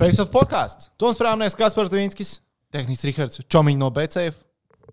[0.00, 0.86] Face of podkāsts.
[0.96, 2.38] Toms Prāmnieks, Kaspars Dvīnskis,
[2.72, 4.38] Tehnisks Rihards Čomiņš no BCF.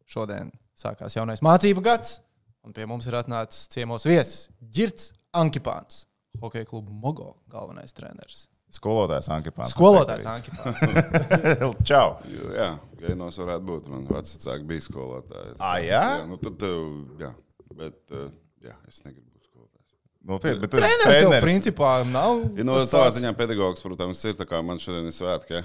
[0.04, 2.18] Šodien sākās jaunais mācību gads,
[2.68, 6.02] un pie mums ir atnācis ciemos viesis Girts Ankipāns,
[6.44, 8.50] hokeja kluba Mogo galvenais treneris.
[8.76, 9.72] Skolotājs Ankipāns.
[9.78, 10.84] Skolotājs Ankipāns.
[11.88, 12.18] Čau!
[12.52, 13.88] Jā, Gainos varētu būt.
[13.94, 15.56] Man vecāki bija skolotāji.
[15.56, 16.04] Ah, jā?
[16.18, 16.68] jā nu tad,
[17.24, 17.32] jā.
[17.80, 18.28] Bet, uh,
[18.60, 19.37] jā, es negribu.
[20.28, 21.46] Nopietni, bet Treneris jau treneris.
[21.46, 22.42] principā nav.
[22.58, 25.62] Ja, no tas savā ziņā pedagogs, protams, ir tā kā man šodien ir svētki.
[25.62, 25.64] Ja?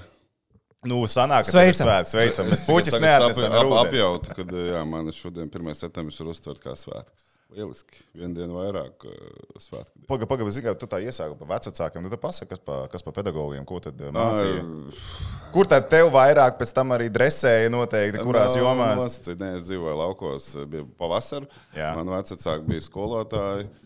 [0.87, 1.87] Nu, sanāk, Sveicam.
[1.87, 2.49] Svēts, sveicam.
[2.51, 5.77] Bet puķis neatnesam ap, apjautu, kad uh, jā, man šodien 1.
[5.79, 7.29] septembris ir uztvert kā svētks.
[7.53, 8.01] Lieliski.
[8.17, 9.13] Vienu dienu vairāk uh,
[9.61, 9.93] svētku.
[10.09, 12.03] Pagaid, pagaid, zini, tu tā iesāki par vecākiem.
[12.03, 14.63] Nu, tad pasaki, kas pa, kas pa pedagogiem, ko tad uh, mācīja.
[15.53, 18.97] Kur tad tev vairāk pēc tam arī dresēja noteikti, kurās jomās?
[19.03, 21.47] Nosacīt, nē, es dzīvoju laukos, bija pavasarī.
[21.77, 21.93] Jā.
[21.99, 23.79] Man vecāki bija skolotāji eh,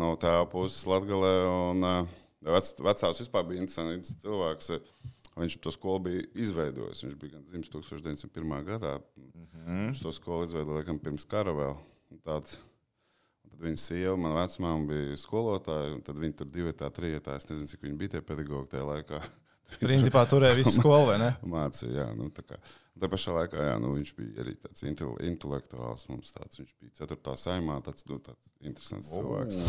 [0.00, 1.32] no tā puses Latgalē.
[1.70, 2.12] Un, eh,
[2.54, 4.74] vec, vecāks vispār bija interesants cilvēks.
[5.34, 7.02] Viņš to skolu bija izveidojis.
[7.04, 8.64] Viņš bija gan dzimis 1901.
[8.64, 9.00] gadā.
[9.16, 9.88] Mm -hmm.
[9.88, 11.76] Viņš to skolu izveidoja laikam pirms kara vēl.
[12.10, 12.56] Un Tād,
[13.44, 17.36] un tad viņa sieva, mana vecmāma bija skolotāja, tad viņi tur divi tā trijotā.
[17.36, 19.22] Es nezinu, cik viņi bija tie pedagogi tajā laikā.
[19.80, 21.30] Principā turēja visu skolu, vai ne?
[21.50, 22.60] Mācīja, jā, nu, tā kā.
[22.94, 26.06] Tā pašā laikā jā, nu, viņš bija arī tāds intel intelektuāls.
[26.12, 27.34] Mums tāds, viņš bija 4.
[27.42, 29.64] saimā, tāds, nu, tāds interesants cilvēks.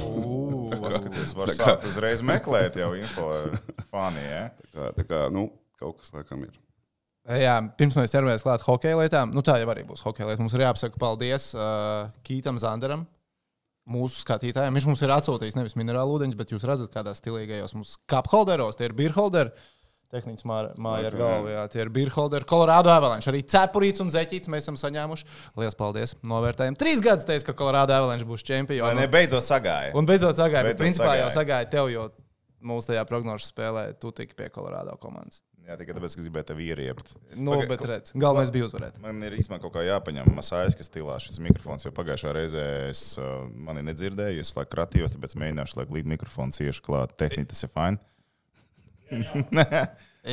[0.84, 3.32] Paskaties, var sākt uzreiz meklēt jau info
[3.90, 4.46] fani, ja?
[4.62, 5.48] Tā kā, tā kā, nu,
[5.82, 6.54] kaut kas laikam ir.
[7.26, 10.44] Jā, pirms mēs ķeramies klāt hokeja lietām, nu tā jau arī būs hokeja lieta.
[10.44, 13.08] Mums ir jāpasaka paldies uh, Kītam Zanderam,
[13.90, 14.78] mūsu skatītājiem.
[14.78, 18.92] Viņš mums ir atsūtījis nevis minerālu ūdeņus, bet jūs redzat, kādā stilīgajos mums kapholderos, tie
[18.92, 19.54] ir beerholderi.
[20.14, 22.46] Tehnikas māja ar galvu, jā, tie ir beerholderi.
[22.48, 23.32] Kolorādo avalanche.
[23.32, 25.26] Arī cepurīts un zeķīts mēs esam saņēmuši.
[25.58, 26.14] Lielas paldies!
[26.24, 26.78] Novērtējam.
[26.80, 28.96] Trīs gadus teica, ka Kolorādo avalanche būs čempions.
[29.00, 29.96] Ne beidzot sagāja?
[29.98, 31.66] Un beidzot sagāja, bet Beidzot principā jau sagāja.
[31.66, 32.06] sagāja tev, jo
[32.66, 35.42] mūsu tajā prognožu spēlē tu tiki pie Kolorādo komandas.
[35.66, 37.08] Jā, tikai tāpēc, ka gribēju tevi ieriept.
[37.34, 39.00] Nu, Paga- bet redz, galvenais bija uzvarēt.
[39.02, 43.02] Man ir īstenībā kaut kā jāpaņem masājas, kas stilā šis mikrofons, jo pagājušā reizē es
[43.18, 47.16] uh, mani nedzirdēju, es laikam kratījos, tāpēc mēģināšu, lai glīd mikrofons cieši klāt.
[47.18, 47.98] Tehniski tas ir fini.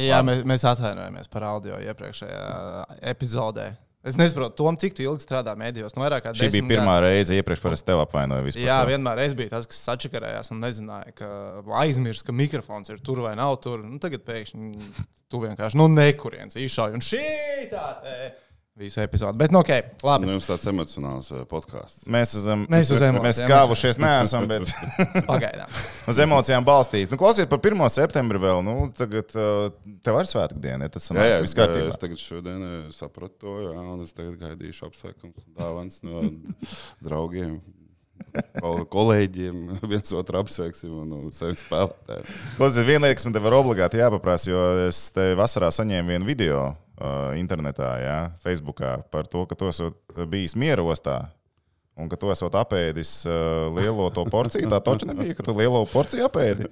[0.08, 2.44] Jā, mēs, mēs atvainojamies par audio iepriekšējā
[3.12, 3.72] epizodē.
[4.02, 5.92] Es nesaprotu, Tom, cik tu ilgi strādā mēdījos.
[5.94, 6.02] Nu,
[6.34, 7.04] Šī bija pirmā gadi.
[7.06, 8.64] reize, iepriekš parasti tev apvainoju vispār.
[8.66, 11.28] Jā, vienmēr es biju tas, kas sačakarējās un nezināja, ka
[11.84, 13.84] aizmirst, ka mikrofons ir tur vai nav tur.
[13.86, 14.88] Nu, tagad pēkšņi
[15.30, 17.22] tu vienkārši no nekurienes izšauji un šī
[17.70, 18.16] tā te
[18.78, 19.36] visu epizodu.
[19.38, 19.68] Bet, nu, ok,
[20.02, 20.26] labi.
[20.26, 22.06] Nu, jums tāds emocionāls uh, podkāsts.
[22.10, 24.70] Mēs esam, Mēs uz emocijām Mēs kāvušies neesam, bet
[25.28, 25.74] Pagaidām.
[26.08, 27.12] uz emocijām balstīts.
[27.12, 27.82] Nu, klausies par 1.
[27.92, 28.62] septembri vēl.
[28.64, 29.68] Nu, tagad uh,
[30.06, 30.88] tev ir svētku diena.
[30.88, 31.92] ja Tas jā, viss es, kārtībā.
[31.92, 36.24] es tagad šodien eh, sapratu to, jā, un es tagad gaidīšu apsveikums un dāvāns no
[37.06, 37.58] draugiem.
[38.60, 39.56] kol- Kolēģiem
[39.92, 42.24] viens otru apsveiksim un, un saviem spēlētājiem.
[42.88, 46.62] Viena lieta, kas man te var obligāti jāpaprasa, jo es te vasarā saņēmu vienu video
[47.38, 51.24] internetā, jā, Facebookā par to, ka tu esat bijis mierostā.
[51.98, 54.68] Un ka tu esat apēdis uh, lielo to porciju.
[54.72, 56.70] Tā taču nebija, ka tu lielo porciju apēdi.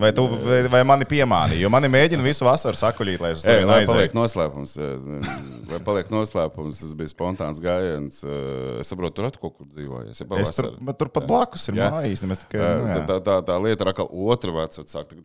[0.00, 1.60] Vai, tu, vai, vai mani piemānīji?
[1.60, 3.92] Jo mani mēģina visu vasaru sakuļīt, lai es to Ei, Vai aizietu.
[3.92, 4.72] paliek noslēpums?
[4.80, 5.28] eh,
[5.70, 6.80] Vai paliek noslēpums?
[6.80, 8.22] Tas bija spontāns gājiens.
[8.24, 10.22] eh, Es saprotu, tur atkal kaut kur dzīvojies.
[10.24, 12.22] Ja Es tur, bet tur pat blakus ir mājas.
[12.46, 15.20] tikai, Tā, nu, tā, tā, tā lieta ir atkal otra vecāka.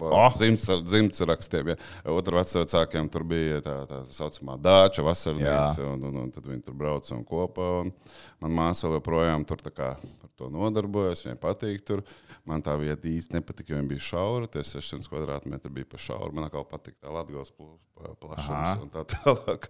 [0.00, 0.30] Par Oh.
[0.36, 1.68] dzimts, dzimts rakstiem.
[1.72, 1.76] Ja.
[2.12, 6.74] Otra vecākiem tur bija tā, tā saucamā dāča vasarnīca, un, un, un tad viņi tur
[6.74, 7.70] brauca un kopā.
[7.86, 7.92] Un
[8.40, 9.96] man māsa joprojām tur tā kā
[10.40, 11.24] to nodarbojas.
[11.26, 12.02] Viņai patīk tur.
[12.48, 14.50] Man tā vieta īsti nepatika, jo viņa bija šaura.
[14.50, 16.34] Tie 600 kvadrātmetri bija pa šauru.
[16.36, 18.76] Man atkal patīk tā Latvijas plašums Aha.
[18.82, 19.68] un tā tālāk.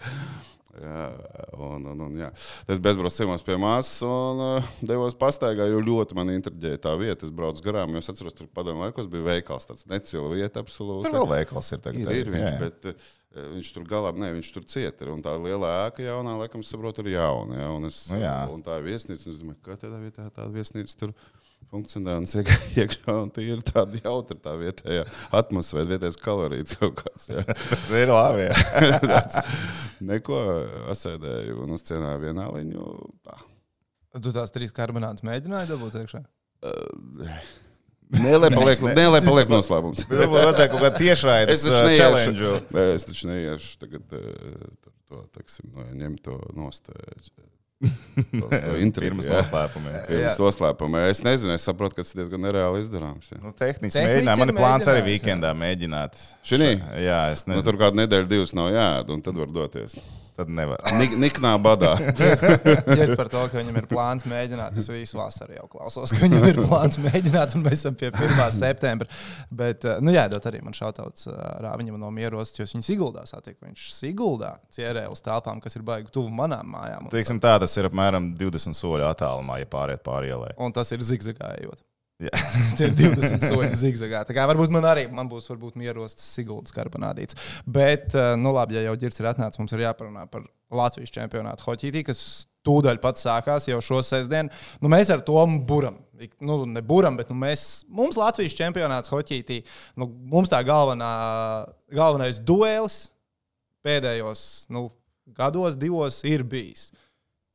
[0.70, 1.04] Jā,
[1.58, 2.28] un, un, un, jā.
[2.70, 7.26] Es bezbraucu ciemos pie māsas un uh, devos pastaigā, jo ļoti man intriģēja tā vieta.
[7.26, 11.08] Es braucu garām, jo es atceros, tur padomu laikos bija veikals, tāds necila vieta absolūti.
[11.08, 11.82] Tur vēl veikals ir.
[11.82, 13.10] Tagad, Ir, ir viņš, jā, bet uh,
[13.56, 15.04] viņš tur galā, ne, viņš tur cieta.
[15.04, 17.58] ir, Un tā lielā ēka jaunā, laikam, saprotu, ir jauna.
[17.64, 18.36] Ja, un, es, Nu jā.
[18.54, 21.49] un tā ir viesnīca, un es domāju, kā tādā vietā tāda viesnīca tur funkcionē.
[21.70, 25.04] Iegāju iekšā, un tie ir tādi jautri tā vietējā
[25.38, 27.28] atmosfēra, vietējais kalorijas kaut kāds.
[27.30, 27.44] Ja.
[27.70, 28.48] Tas ir labi.
[30.10, 30.40] Neko
[30.90, 32.86] asēdēju un uzcienāju vienā liņu.
[33.26, 33.38] Tā.
[34.18, 36.24] Tu tās trīs karbonātus mēģināji dabūt iekšā?
[38.10, 40.08] Nē, lai paliek, nē, paliek noslēpums.
[40.10, 42.50] Vajadzēja kaut kā tiešraides Es taču uh, neiešu, challenge.
[42.74, 46.90] Nē, es taču neiešu tagad tur to, teksim, no, ņemt to nost.
[49.30, 49.94] noslēpumiem.
[50.08, 51.04] Pirms noslēpuma.
[51.10, 53.30] Es nezinu, es saprotu, ka tas ir diezgan nereāli izdarāms.
[53.40, 54.40] Nu, tehniski mēģināt.
[54.42, 56.20] Man ir plāns arī weekendā mēģināt.
[56.46, 56.70] Šinī?
[57.06, 57.66] Jā, es Nu, nezinu.
[57.70, 59.96] tur kādu nedēļu, divas nav jāēd, un tad var doties.
[60.40, 60.80] Tad nevar.
[60.96, 61.92] Nik, niknā badā.
[62.96, 64.78] Ģērbt par to, ka viņam ir plāns mēģināt.
[64.80, 68.40] Es visu vasaru jau klausos, ka viņam ir plāns mēģināt, un mēs esam pie 1.
[68.62, 69.10] septembra.
[69.50, 71.28] Bet, eh, nu, jā, dot arī man šautauts
[71.64, 73.58] Rāviņam no mieros, jo viņš Siguldā satiek.
[73.60, 77.10] Viņš Siguldā cierē uz telpām, kas ir baigi tuvu manām mājām.
[77.12, 80.54] Teiksim, tā, tas ir apmēram 20 soļu attālumā, ja pāriet pāri ielai.
[80.60, 81.82] Un tas ir zigzagājot.
[82.76, 84.22] Tie ir 20 soļi zigzagā.
[84.28, 87.38] Tā kā varbūt man arī man būs varbūt mierostas Siguldas karbonādīts.
[87.64, 91.66] Bet, eh, nu labi, ja jau ģirds ir atnācis, mums ir jāparunā par Latvijas čempionātu
[91.66, 92.20] hoķītī, kas
[92.66, 94.52] tūdaļ pats sākās jau šo sestdienu.
[94.82, 95.96] Nu, mēs ar to buram.
[96.44, 99.62] Nu, ne buram, bet nu, mēs, mums Latvijas čempionāts hoķītī,
[99.96, 101.10] nu, mums tā galvenā,
[101.96, 103.06] galvenais duelis
[103.86, 104.90] pēdējos nu,
[105.36, 106.90] gados, divos ir bijis.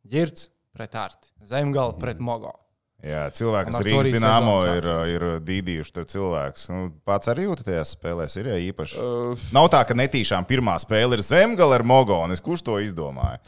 [0.10, 2.65] Ģirds pret Arti, Zemgala pret Mogo.
[3.04, 6.70] Jā, kas ar Rīgas dīnāmo ir, ir dīdījuši tur cilvēkus.
[6.72, 8.98] Nu, pats arī jūtas tajās spēlēs, ir jā, īpaši.
[8.98, 12.42] Uh, Nav tā, ka netīšām pirmā spēle ir zemgala ar Mogonis.
[12.42, 13.44] Kurš to izdomāja?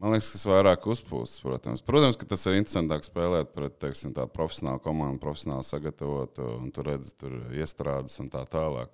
[0.00, 1.82] Man liekas, tas vairāk uzpūsts, protams.
[1.84, 7.12] Protams, ka tas ir interesantāk spēlēt pret teiksim, profesionālu komandu, profesionāli sagatavotu, un tur redz
[7.20, 8.88] tur iestrādes un tā tālāk.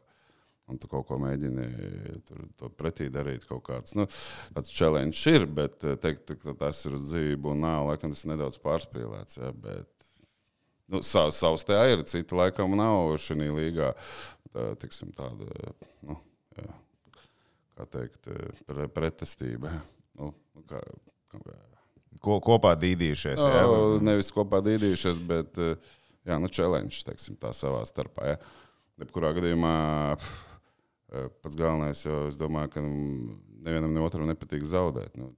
[0.66, 1.64] Un tu kaut ko mēģini
[2.26, 4.08] tur, to pretī darīt, kaut kāds nu,
[4.54, 8.24] tāds challenge ir, bet eh, teikt, ka tas ir uz dzīvību un nav, laikam tas
[8.24, 9.38] ir nedaudz pārspīlēts.
[9.38, 10.08] Ja, bet,
[10.90, 13.92] nu, savs, savs te ir, citi laikam nav šajā līgā.
[14.50, 15.46] Tā, tiksim, tāda,
[16.08, 16.18] nu,
[16.58, 16.66] jā,
[17.78, 18.26] kā teikt,
[18.66, 19.70] pre, pretestība.
[20.18, 20.32] Nu,
[20.66, 20.82] kā,
[21.30, 21.56] kā,
[22.24, 23.42] Ko, kopā dīdījušies.
[23.44, 28.32] Jā, Jā, nevis kopā dīdījušies, bet jā, nu, challenge teiksim, tā savā starpā.
[28.32, 28.38] Ja.
[28.96, 29.74] Jebkurā gadījumā
[30.16, 30.45] pff,
[31.42, 33.36] pats galvenais, jo es domāju, ka nu,
[33.66, 35.14] nevienam ne otram nepatīk zaudēt.
[35.18, 35.32] Nu,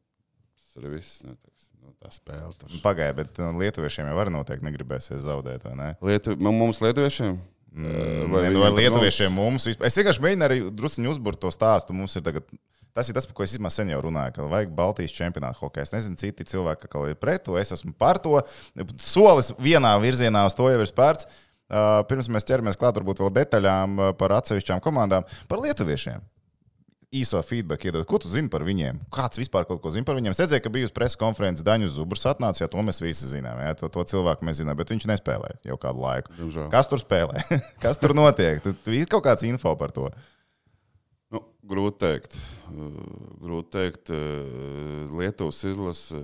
[0.57, 1.23] tas arī viss.
[1.27, 2.51] Nu, teiksim, nu, tā spēle.
[2.61, 2.75] Tur.
[2.85, 5.91] Pagaidiet, bet nu, lietuviešiem jau var noteikti negribēsies zaudēt, vai ne?
[6.03, 7.39] Lietu, mums, Lietuviešiem,
[7.69, 9.67] Mm, vai vai viņiem vai pat lietuviešiem mums?
[9.69, 11.93] visp- Es vienkārši mēģinu arī druskuļi uzbūvēt to stāstu.
[11.95, 12.47] Mums ir tagad,
[12.97, 15.83] tas ir tas, par ko es īstenībā sen jau runāju, ka vajag Baltijas čempionātu hokeju.
[15.85, 18.41] Es nezinu, citi cilvēki kā ir pret to, es esmu par to.
[18.97, 21.29] Solis vienā virzienā uz to jau ir spērts.
[21.69, 26.23] Uh, pirms mēs ķeramies klāt varbūt vēl detaļām uh, par atsevišķām komandām, par lietuviešiem.
[27.19, 29.03] Īso feedback iedod, ko tu zini par viņiem?
[29.13, 30.33] Kāds vispār kaut ko zina par viņiem?
[30.33, 33.61] Es redzēju, ka bija uz preses konferences Daņus Zubrs atnācis, ja to mēs visi zinām.
[33.65, 36.33] Ja, to, to cilvēku mēs zinām, bet viņš nespēlē jau kādu laiku.
[36.37, 36.69] diemžēl.
[36.73, 37.45] Kas tur spēlē?
[37.85, 38.61] Kas tur notiek?
[38.65, 40.11] Tu, tu ir kaut kāds info par to.
[41.33, 42.37] Nu, grūti teikt.
[42.73, 43.01] Uh,
[43.45, 44.13] Grūti teikt,
[45.17, 46.21] Lietuvas izlase.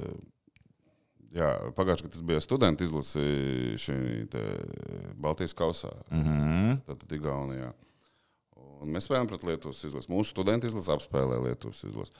[1.34, 3.22] Jā, pagājušajā gadā tas bija studenta izlase
[3.82, 3.96] šī
[4.30, 4.42] te
[5.18, 5.90] Baltijas kausā.
[6.10, 6.76] Mm -hmm.
[6.86, 7.72] Tad, tad Igaunijā.
[8.54, 10.10] Un mēs spēlējām pret Lietuvas izlasi.
[10.12, 12.12] Mūsu studenti izlase apspēlē Lietuvas izlasi.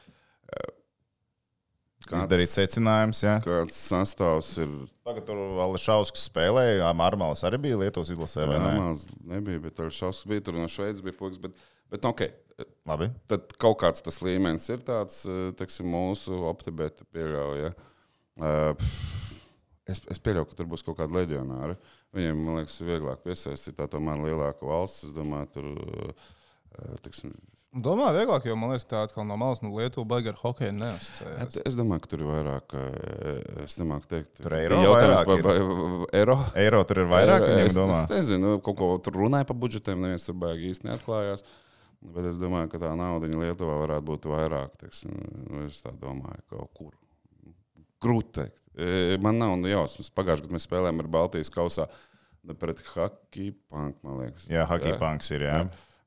[2.05, 3.23] Izdarīt secinājumus.
[3.23, 3.39] Ja.
[3.41, 4.69] Kāds sastāvs ir?
[5.07, 8.49] Tagad tur vēl Šauskas spēlēja, Mārmāls arī bija Lietuvas izlasē.
[8.49, 8.65] vai ne?
[8.65, 10.41] Normāls nebija, bet tur šausmas bija.
[10.41, 11.39] Tur no Šveices bija pogas.
[11.39, 11.53] Bet,
[11.91, 12.35] bet nu, okay.
[12.87, 13.11] Labi.
[13.27, 17.73] Tad kaut kāds tas līmenis ir tāds, eh, teiksim, mūsu optibēta pieļauja.
[17.73, 17.94] Uh,
[19.87, 21.77] es, es pieļauju, ka tur būs kaut kāda leģionāra.
[22.15, 25.09] Viņiem, man liekas, ir vieglāk piesaistīt tā tomēr lielāku valsts.
[25.09, 27.35] Es domāju, tur, uh, teiksim,
[27.75, 31.57] Domāju, vieglāk, jo man liekas, tā atkal no malas, nu, Lietuva baigta ar hokeju neuzticējās.
[31.67, 32.75] Es domāju, ka tur ir vairāk.
[32.79, 35.43] eh, Es nemāku teikt, Tur eiro jautājums par ir?
[35.43, 36.37] vai- eiro.
[36.55, 37.99] Eiro tur ir vairāk, Eiro, es, domā.
[38.05, 39.99] es nezinu, kaut ko tur runāja par budžetiem.
[40.07, 41.43] Neviens tur baigi īsti neatklājās.
[42.15, 44.79] Bet es domāju, ka tā nauda Lietuvā varētu būt vairāk.
[44.79, 45.11] Teiksim,
[45.51, 46.93] nu, es tā domāju, kaut kur.
[48.05, 48.61] Grūti teikt.
[48.75, 50.11] E, Man nav nu, jausmas.
[50.15, 51.89] Pagājušajā gadā mēs spēlējām ar Baltijas kausā
[52.61, 54.49] pret Haki Punk, liekas.
[54.53, 55.47] Jā, hockey punks ir.
[55.49, 55.59] Jā.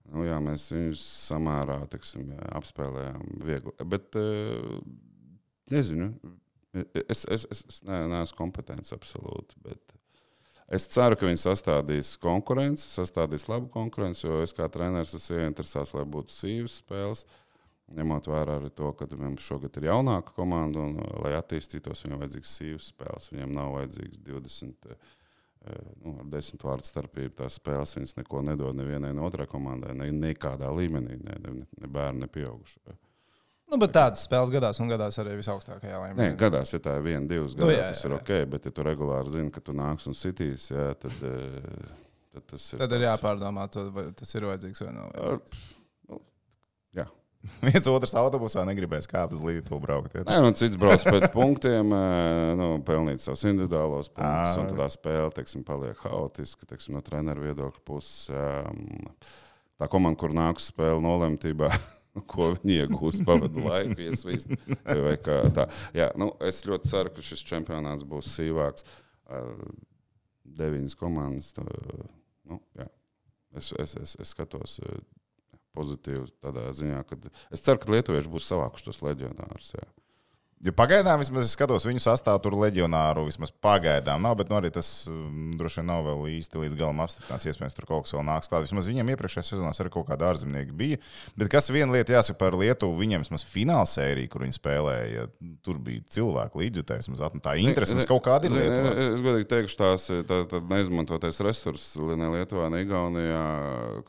[0.07, 3.73] Nu, jā, mēs viņus samērā teiksim, jā, apspēlējām viegli.
[3.91, 4.77] Bet eh,
[5.73, 6.13] nezinu.
[6.77, 9.57] Es, es, es, es ne, neesmu kompetents absolūti.
[9.65, 9.95] Bet
[10.77, 15.95] es ceru, ka viņi sastādīs konkurenci, sastādīs labu konkurenci, jo es kā treneris esmu ieinteresēts,
[15.97, 17.25] lai būtu sīvas spēles.
[17.95, 22.19] Ņemot vērā arī to, ka mums šogad ir jaunāka komanda, un, uh, lai attīstītos, viņam
[22.19, 23.29] vajadzīgs sīvas spēles.
[23.31, 24.97] Viņam nav vajadzīgs 20 eh,
[26.03, 27.95] nu, ar desmit vārdu starpību tās spēles.
[27.95, 32.27] Viņas neko nedod nevienai no otrai komandai, ne, nekādā līmenī, ne, ne, ne bērnu, ne
[32.31, 32.83] pieaugušu.
[33.67, 36.35] Nu, bet tādas spēles gadās un gadās arī visaugstākajā Nē, līmenī.
[36.39, 38.19] gadās, ja tā ir viena, divas Nu, gadus, jā, tas jā, ir jā.
[38.21, 41.89] ok, bet ja tu regulāri zini, ka tu nāks un sitīs, jā, tad, eh,
[42.35, 42.79] tad tas ir.
[42.83, 45.11] Tad ir jāpārdomā, to, vai tas ir vajadzīgs vai nav.
[45.17, 45.65] vajadzīgs.
[47.67, 50.15] Viens otrs autobusā negribēs kāpt uz Lietuvu braukt.
[50.15, 50.25] Ja?
[50.27, 51.91] Nē, nu, cits brauc pēc punktiem,
[52.59, 57.85] nu, pelnīt savus individuālos punktus, un tā spēle teiksim, paliek haotiska teiksim, no treneru viedokļa
[57.87, 58.31] puses.
[58.31, 58.63] jā.
[59.77, 61.69] Tā komanda, kur nāk uz spēli nolemtībā,
[62.31, 64.55] ko viņi iegūs, pavadu laiku, iesvīst.
[65.97, 68.87] Jā, nu, es ļoti ceru, ka šis čempionāts būs sīvāks.
[70.57, 71.51] Deviņas komandas.
[72.47, 72.87] Nu, jā.
[73.59, 74.79] es, es, es, es skatos
[75.77, 77.19] pozitīvi tādā ziņā, ka
[77.53, 79.73] es ceru, ka lietuvieši būs savākuši tos leģionārus.
[79.77, 79.87] Jā.
[80.67, 84.67] Ja pagaidām vismaz es skatos viņu sastāvu, tur leģionāru vismaz pagaidām nav, bet nu, arī
[84.75, 87.47] tas um, droši vien nav vēl īsti līdz galam apstiprināts.
[87.47, 88.65] Iespējams, tur kaut kas vēl nāks klāt.
[88.65, 90.99] Vismaz viņiem iepriekšējā sezonā arī kaut kāda ārzemnieka bija.
[91.39, 95.25] Bet kas viena lieta jāsaka par Lietuvu, viņiem vismaz fināla sērija, kur viņi spēlēja,
[95.63, 97.11] tur bija cilvēku līdzjutējs.
[97.47, 98.59] Tā interese mums kaut kāda ir.
[98.59, 98.93] Lietuvā.
[99.07, 103.43] Es godīgi teikšu, tās tā, tā neizmantotais resurss ne Lietuvā, ne Igaunijā,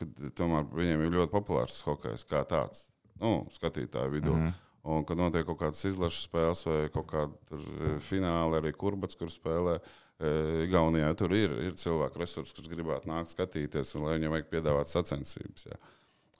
[0.00, 2.88] kad tomēr viņiem ir ļoti populārs hokejs kā tāds.
[3.22, 4.34] Nu, skatītāju vidū.
[4.34, 4.64] Mm -hmm.
[4.88, 9.28] Un, kad notiek kaut kādas izlases spēles vai kaut kāda e, fināla, arī kurbats, kur
[9.32, 9.76] spēlē.
[9.78, 10.30] E,
[10.64, 14.90] Igaunijā tur ir, ir cilvēku resursi, kurus gribētu nākt skatīties, un lai viņiem vajag piedāvāt
[14.90, 15.66] sacensības.
[15.68, 15.80] Jā.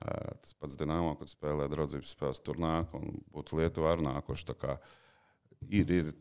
[0.01, 0.15] E,
[0.47, 4.57] tas pats Dienāmo, kad spēlē draudzības spēles, tur nāk un būtu Lietuva ar nākošu.
[5.75, 6.13] Ir, ir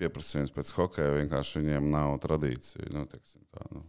[0.00, 2.90] pieprasījums pēc hokeja, vienkārši viņiem nav tradīcija.
[2.96, 3.84] Nu, tā, nu.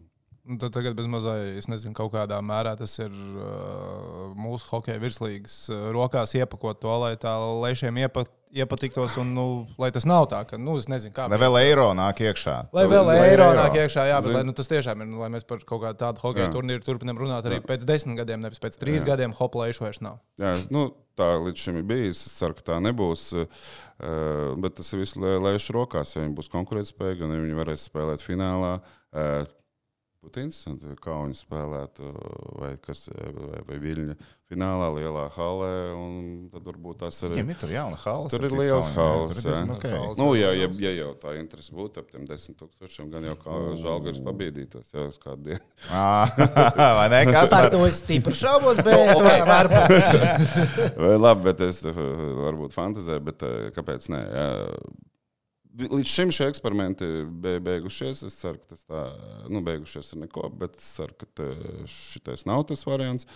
[0.47, 5.65] Nu, tad tagad bez mazai, es nezinu, kādā mērā tas ir uh, mūsu hokeja virslīgas
[5.73, 9.47] uh, rokās iepakot to, lai tā lēšiem iepat, iepatiktos un nu,
[9.81, 11.25] lai tas nav tā, ka, nu, es nezinu, kā.
[11.27, 12.55] Lai vēl eiro nāk iekšā.
[12.77, 15.43] Lai vēl eiro nāk iekšā, jā, bet lai, nu, tas tiešām ir, nu, lai mēs
[15.49, 17.65] par kaut kādu tādu hokeja turnīru turpinām runāt arī jā.
[17.67, 19.09] pēc desmit gadiem, nevis pēc trīs jā.
[19.11, 20.21] gadiem, hop, lēšu vairs nav.
[20.39, 20.87] Jā, nu,
[21.19, 22.23] tā līdz šim ir bijis.
[22.29, 23.27] Es ceru, ka tā nebūs.
[23.35, 26.15] Uh, bet tas ir viss lēšu rokās.
[26.15, 29.56] Ja viņi būs konkurētspējīgi un ja viņi varēs spēlēt finālā, uh,
[30.27, 32.09] būtu interesanti, kā viņi spēlētu,
[32.59, 34.15] vai, kas, vai, vai Viļņa
[34.47, 35.71] finālā, lielā halē.
[36.53, 37.33] Tad varbūt tas ir.
[37.35, 38.31] Viņam ir tur jauna hala.
[38.31, 39.41] Tur ir liels halas.
[39.77, 39.97] Okay.
[40.19, 43.57] Nu, ja, ja, ja jau tā interese būtu ap tiem desmit tūkstošiem, gan jau kā
[43.83, 45.73] žēlgars pabīdītos jau uz kādu dienu.
[46.99, 47.23] vai ne?
[47.35, 49.43] Kas par to es stipri šaubos, bet no, okay.
[50.95, 54.23] vai, labi, bet es varbūt fantazēju, bet eh, kāpēc ne?
[54.27, 54.47] Jā
[55.77, 57.05] Līdz šim šie eksperimenti
[57.43, 58.23] bija beigušies.
[58.25, 59.01] Es ceru, ka tas tā,
[59.53, 61.49] nu, beigušies ar neko, bet es ceru, ka
[61.91, 63.27] šis nav tas variants.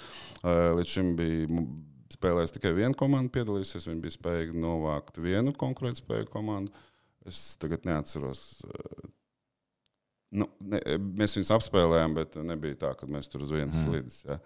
[0.42, 1.66] Līdz šim bija
[2.16, 3.88] spēlējis tikai viena komanda, piedalījusies.
[3.90, 6.74] Viņi bija spējīgi novākt vienu konkurētspēju komandu.
[7.30, 8.42] Es tagad neatceros.
[10.32, 13.86] Nu, ne, mēs viņus apspēlējām, bet nebija tā, ka mēs tur uz vienas mm.
[13.86, 14.22] slīdes.
[14.26, 14.40] Ja.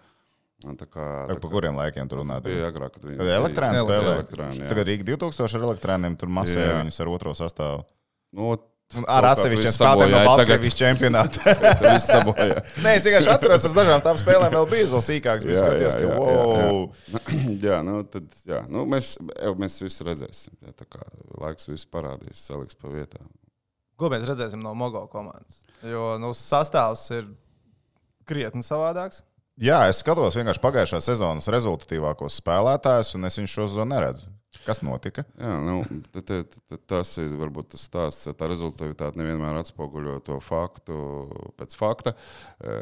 [0.64, 2.46] Tā kā, tā par kuriem laikiem tur runājot?
[2.48, 4.22] Bija agrāk, kad viņi bija elektrāni spēlēja.
[4.70, 7.84] Tagad Rīga 2000 ar elektrāniem tur masēja viņus ar otro sastāvu.
[8.36, 8.54] Nu,
[9.10, 11.42] Ar atsevišķiem spēlēm no Baltkrievijas čempionāta.
[12.84, 15.46] Nē, es vienkārši atceros, tas dažām tām spēlēm vēl bija vēl sīkāks.
[15.48, 16.84] Bija skaties, ka wow.
[17.10, 17.56] Jā, jā.
[17.66, 18.60] jā, nu, tad, jā.
[18.70, 19.16] Nu, mēs,
[19.58, 20.54] mēs visi redzēsim.
[20.62, 21.02] Jā, tā kā
[21.42, 23.26] laiks viss parādīs, saliks pa vietām.
[23.98, 25.64] Ko mēs redzēsim no Mogo komandas?
[25.82, 27.26] Jo nu, sastāvs ir
[28.28, 29.24] krietni savādāks.
[29.56, 34.28] Jā, es skatos vienkārši pagājušā sezonas rezultatīvākos spēlētājus, un es viņu šo zonu neredzu.
[34.66, 35.24] Kas notika?
[35.38, 35.78] Jā, nu,
[36.12, 38.28] t, t, t, tas ir varbūt tas stāsts.
[38.36, 40.96] Tā rezultātivitāte nevienmēr atspoguļo to faktu
[41.56, 42.12] pēc fakta.
[42.60, 42.78] E,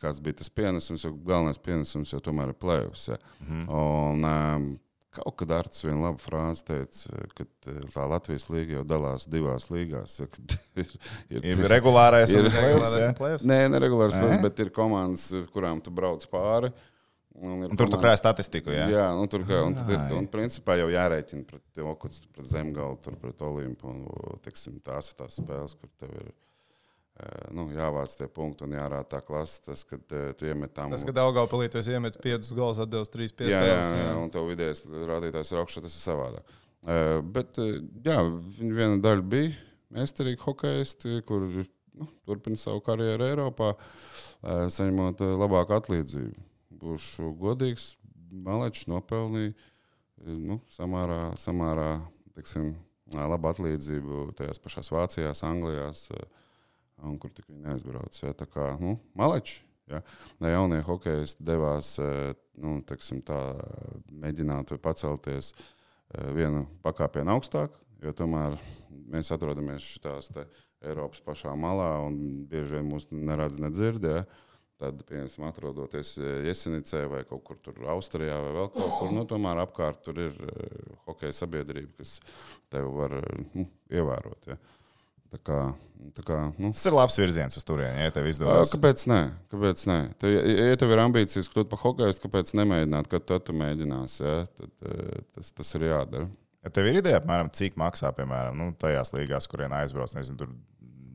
[0.00, 3.08] kāds bija tas pienesums, jo galvenais pienesums jau tomēr ir plēvis.
[3.12, 3.18] Ja.
[3.42, 3.66] -hmm.
[3.68, 4.78] Un,
[5.10, 9.66] Kaut kad Arts viena laba frāze teica, ka eh, tā Latvijas līnija jau dalās divās
[9.72, 10.20] līgās.
[10.20, 10.28] Ja,
[10.84, 10.92] ir,
[11.32, 13.46] ir, ir regulārais ir, un plēvs.
[13.50, 16.70] Nē, neregulārs plēvs, bet ir komandas, kurām tu brauc pāri.
[17.40, 18.70] Un un tur tu krāj statistiku.
[18.74, 21.82] Jā, jā nu, tur kā, un, ir, un principā jau jārēķina pret,
[22.36, 23.90] pret Zemgalu, pret Olimpu.
[23.90, 26.30] Un, teksim, tās ir tās spēles, kur tev ir
[27.54, 29.60] nu, jāvāc tie punkti un jārāda tā klase.
[29.66, 30.92] Tas, kad tu iemet tam.
[30.94, 34.32] Tas, kad Daugavpilī tu iemet 5 gols, atdevis 3 5 jā, jā, jā, jā, un
[34.32, 36.54] tev vidējais rādītājs augšā, tas ir savādāk.
[37.36, 37.60] Bet
[38.06, 38.18] jā,
[38.58, 39.54] viena daļa bija
[39.96, 43.74] meistarīgi hokeisti, kur nu, turpina savu karjeru Eiropā,
[44.42, 46.46] saņemot labāku atlīdzību.
[46.80, 47.94] Būšu godīgs,
[48.30, 49.56] Malečs nopelnīja
[50.38, 51.96] nu, samārā, samārā
[52.36, 52.76] teiksim,
[53.10, 56.04] labu atlīdzību tajās pašās Vācijās, Anglijās.
[56.14, 56.28] Uh,
[57.06, 58.22] un kur tik viņi neaizbrauc.
[58.22, 59.62] Ja, tā kā nu, maleči.
[59.90, 60.02] Ja,
[60.52, 62.08] jaunie hokeisti devās e,
[62.62, 63.38] nu, teksim, tā,
[64.22, 68.54] mēģināt pacelties e, vienu pakāpienu augstāk, jo tomēr
[69.10, 70.30] mēs atrodamies šitās
[70.80, 74.06] Eiropas pašā malā un bieži vien mūs neredz, nedzird.
[74.06, 74.22] Ja.
[74.80, 76.14] Tad, piemēram, atrodoties
[76.46, 80.38] Jesenicē vai kaut kur tur Austrijā vai vēl kaut kur, nu, tomēr apkārt tur ir
[81.04, 82.14] hokeja sabiedrība, kas
[82.72, 83.18] tevi var
[83.58, 84.54] nu, ievērot.
[84.54, 84.56] Ja.
[85.30, 85.58] Tā kā,
[86.16, 86.72] tā kā, nu.
[86.74, 88.72] Tas ir labs virziens uz turieni, ja tev izdodas.
[88.74, 89.20] Kāpēc nē?
[89.52, 89.98] Kāpēc nē?
[90.18, 94.24] Tev, ja tev ir ambīcijas kļūt par hokeistu, kāpēc nemēģināt, kad tu, tu mēģināsi?
[94.26, 94.40] Ja?
[94.58, 94.72] Tad,
[95.36, 96.26] tas, tas ir jādara.
[96.66, 100.50] Ja tev ir ideja, apmēram, cik maksā, piemēram, nu, tajās līgās, kurien aizbrauc, nezinu, tur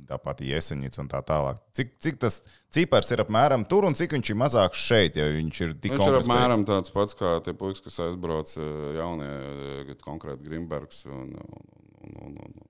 [0.09, 1.59] tāpat iesaņģis un tā tālāk.
[1.77, 2.39] Cik, cik tas
[2.73, 6.07] cipars ir apmēram tur un cik viņš ir mazāks šeit, ja viņš ir tik viņš
[6.07, 8.53] ir apmēram tāds pats kā tie puikas, kas aizbrauc
[8.95, 11.67] jaunie, konkrēti Grimbergs un, un,
[12.05, 12.69] un, un, un,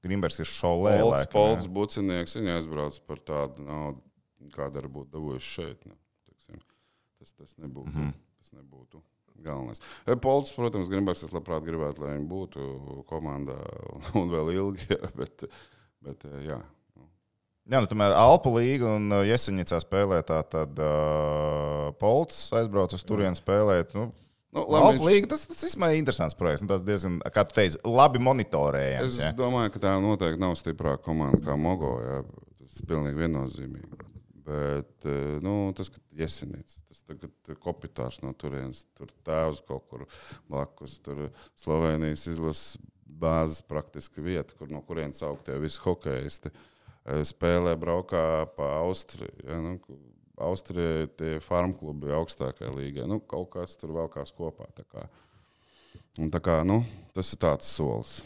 [0.00, 0.96] un Grimbergs ir šolē.
[1.02, 4.02] Polts, Polts Bucinieks, viņa aizbrauc par tādu naudu,
[4.54, 5.86] kāda arī būtu dabūjuši šeit.
[5.86, 5.94] Ne?
[5.94, 6.60] Nu, Teksim,
[7.20, 7.92] tas, tas nebūtu.
[7.92, 8.12] Mm -hmm.
[8.40, 9.02] tas nebūtu
[9.42, 9.80] galvenais.
[10.06, 12.66] E, Polts, protams, Grimbergs, es labprāt gribētu, lai viņi būtu
[13.08, 13.56] komandā
[14.14, 15.46] un, vēl ilgi, jā, bet,
[16.04, 16.60] bet e, jā.
[17.70, 23.04] Jā, nu, tomēr Alpu līga un uh, Jeseņicā spēlē tā, tad uh, Polts aizbrauc uz
[23.06, 23.92] turieni spēlēt.
[23.94, 24.08] Nu,
[24.50, 26.64] Nu, Labi, Alpu līga, tas, tas ir interesants projekts.
[26.64, 29.18] un Tas diezgan, kā tu teici, labi monitorējams.
[29.18, 29.34] Es ja.
[29.38, 31.98] domāju, ka tā noteikti nav stiprāka komanda kā Mogo.
[32.02, 32.22] Jā.
[32.64, 34.06] Tas ir pilnīgi viennozīmīgi.
[34.50, 40.06] Bet eh, nu, tas, ka Jesenīts, tas tagad kopitārs no turienes, tur tēvs kaut kur
[40.50, 41.28] blakus, tur
[41.58, 42.80] Slovenijas izlases
[43.20, 48.24] bāzes praktiski vieta, kur no kurienes augtie visi hokeisti eh, spēlē, braukā
[48.56, 49.44] pa Austriju.
[49.46, 49.76] Ja, nu,
[50.46, 53.08] Austrijai tie farm klubi augstākajā līgā.
[53.10, 54.70] Nu, kaut kas tur vēl kāds kopā.
[54.76, 55.04] Tā kā.
[56.20, 56.80] Un tā kā, nu,
[57.16, 58.20] tas ir tāds solis.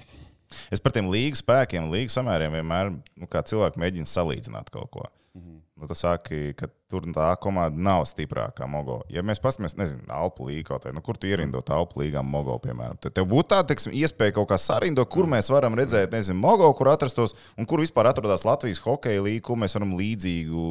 [0.73, 5.06] Es par tiem līgas spēkiem, līgas samēriem vienmēr, nu, cilvēki mēģina salīdzināt kaut ko.
[5.09, 5.61] Mm -hmm.
[5.76, 9.03] nu, tas saka, ka tur tā komanda nav stiprākā Mogo.
[9.09, 13.14] Ja mēs paskatāmies, nezinu, Alpu līniju nu, kur tu ierindot Alpu līgā Mogo, piemēram, tad
[13.14, 16.88] tev būtu tāda teiksim, iespēja kaut kā sarindot, kur mēs varam redzēt, nezinu, Mogo, kur
[16.88, 20.69] atrastos un kur vispār atrodas Latvijas hokeja līnija, ko mēs varam līdzīgu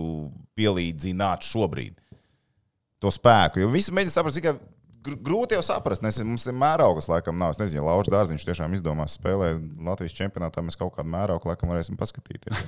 [0.56, 2.00] pielīdzināt šobrīd.
[3.04, 3.60] To spēku.
[3.60, 6.04] Jo visi mēģina saprast, tikai gr- grūti jau saprast.
[6.06, 7.54] Nes, mums ir mēraugas, laikam, nav.
[7.54, 11.74] Es nezinu, ja Lauris Dārziņš tiešām izdomās spēlēt Latvijas čempionātā, mēs kaut kādu mēraugu laikam
[11.74, 12.66] varēsim paskatīties.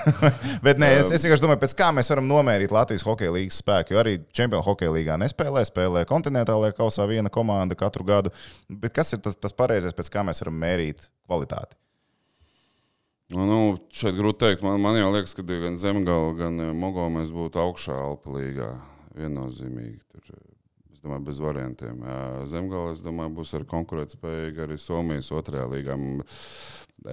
[0.66, 3.94] Bet nē, es, es vienkārši domāju, pēc kā mēs varam nomērīt Latvijas hokeja līnijas spēku.
[3.94, 8.34] Jo arī čempionu hokeja līgā nespēlē, spēlē kontinentālajā kausā viena komanda katru gadu.
[8.68, 11.78] Bet kas ir tas, tas pareizais, pēc kā mēs varam mērīt kvalitāti?
[13.30, 13.58] Nu, nu,
[13.94, 14.64] šeit grūti pateikt.
[14.66, 18.72] Man, man jau liekas, ka gan Zemgala, gan eh, Mogo mēs būtu augšā Alpa līgā.
[19.14, 20.00] Viennozīmīgi.
[20.10, 20.59] Tur, eh,
[21.00, 22.02] es domāju, bez variantiem.
[22.04, 25.96] Jā, Zemgala, es domāju, būs arī konkurētspējīga arī Somijas otrajā līgā.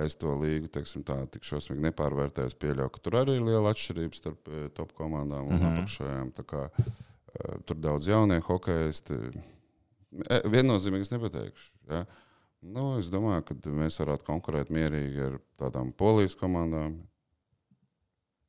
[0.03, 2.51] Es to līgu teiksim, tā, tik šausmīgi nepārvērtēju.
[2.51, 5.77] Es pieļauju, ka tur arī ir liela atšķirība starp top komandām un mm -hmm.
[5.77, 6.32] apakšējām.
[6.44, 6.67] Kā,
[7.65, 9.13] tur daudz jaunie hokeisti.
[10.51, 11.72] Viennozīmīgi es nepateikšu.
[11.89, 12.03] Ja?
[12.62, 16.98] Nu, es domāju, ka mēs varētu konkurēt mierīgi ar tādām polijas komandām.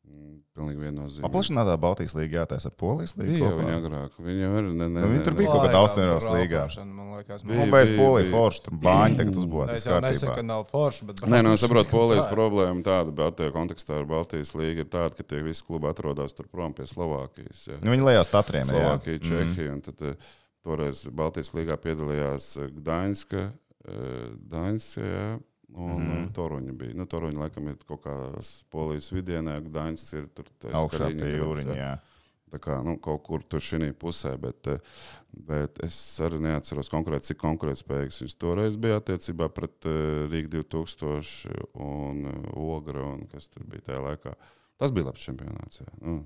[0.09, 1.23] Mm, Pilnīgi viennozīmīgi.
[1.23, 3.45] Paplašinātā Baltijas līnija jātaisa ar Polijas līniju.
[3.45, 3.59] Kopā?
[3.63, 4.17] viņa agrāk.
[4.19, 4.63] Viņa jau ir.
[4.73, 6.63] Ne, ne, Nu, viņi ne, tur bija kaut kāda tur līgā.
[6.89, 8.31] Man liekas, Nu, man- bez bija, bija.
[8.33, 9.75] forša, tur bāņi tagad uzbūvēta.
[9.79, 11.17] Es jau nesaku, ka nav forši, bet.
[11.23, 15.15] Nē, nu, es saprotu, polijas problēma tāda, bet tajā kontekstā ar Baltijas līgu ir tāda,
[15.17, 17.69] ka tie visi klubi atrodas tur prom pie Slovākijas.
[17.69, 17.79] Ja.
[17.83, 18.65] Nu, viņi lejās tatriem.
[18.67, 18.75] jā.
[18.75, 19.29] Slovākija, Mhm.
[19.55, 19.73] Čehija.
[19.73, 20.17] un Tad, eh,
[20.65, 23.53] toreiz Baltijas līgā piedalījās eh, Gdaņska,
[23.87, 25.41] eh, Gdaņska jā,
[25.75, 26.29] un mm.
[26.37, 26.97] Toruņa bija.
[26.99, 31.91] Nu, Toruņa laikam ir kaut kādas polijas vidienē, Gdaņsks ir tur Augšā pie jūriņa.
[32.49, 34.79] Tā kā nu, kaut kur tur šī pusē, bet, eh,
[35.33, 41.67] bet es arī neatceros konkrēti, cik konkurētspējīgs viņš toreiz bija attiecībā pret uh, Rīgas 2000
[41.85, 44.33] un uh, Ogra un kas tur bija tajā laikā.
[44.79, 45.93] Tas bija labs čempionāts, jā.
[46.05, 46.23] nu,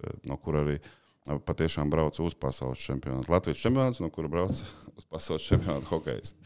[0.00, 3.32] eh, no kur arī eh, patiešām brauca uz pasaules čempionātu.
[3.34, 4.64] Latvijas čempionāts, no kura brauca
[4.98, 6.36] uz pasaules čempionātu hokejs.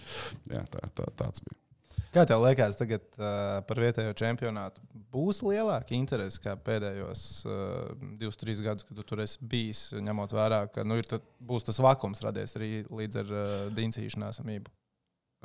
[0.50, 1.69] Jā, tā, tā, tāds bija.
[2.10, 4.82] Kā tev liekas, tagad uh, par vietējo čempionātu
[5.14, 10.34] būs lielāka interese kā pēdējos uh, divus, trīs gadus, kad tu tur esi bijis, ņemot
[10.34, 14.74] vērā, ka nu, tad būs tas vakums radies arī līdz ar uh, dincīšanās amību?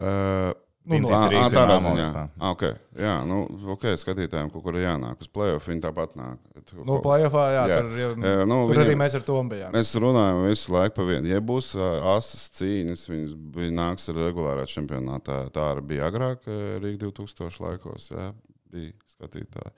[0.01, 2.07] Uh, Nu, Ā, Rīgas ā, tādā ziņā.
[2.13, 2.23] tā.
[2.37, 2.73] Ā, Okay.
[2.95, 3.39] Jā, nu,
[3.73, 5.65] ok, skatītājiem kaut kur jānāk uz playoff.
[5.65, 6.37] Viņi tāpat nāk.
[6.85, 7.77] Nu, playoffā, jā, Jā.
[7.81, 9.71] tur, jau, Jā, nu, tur arī viņiem- mēs ar to bijām.
[9.73, 11.25] Mēs runājam visu laiku par vienu.
[11.27, 11.71] Ja būs
[12.15, 15.49] asas cīņas, viņas bija nāks ar regulārā čempionātā.
[15.49, 16.45] Tā arī bija agrāk,
[16.79, 18.11] Rīga 2000 laikos.
[18.11, 18.33] Jā,
[18.71, 19.71] bija skatītāji.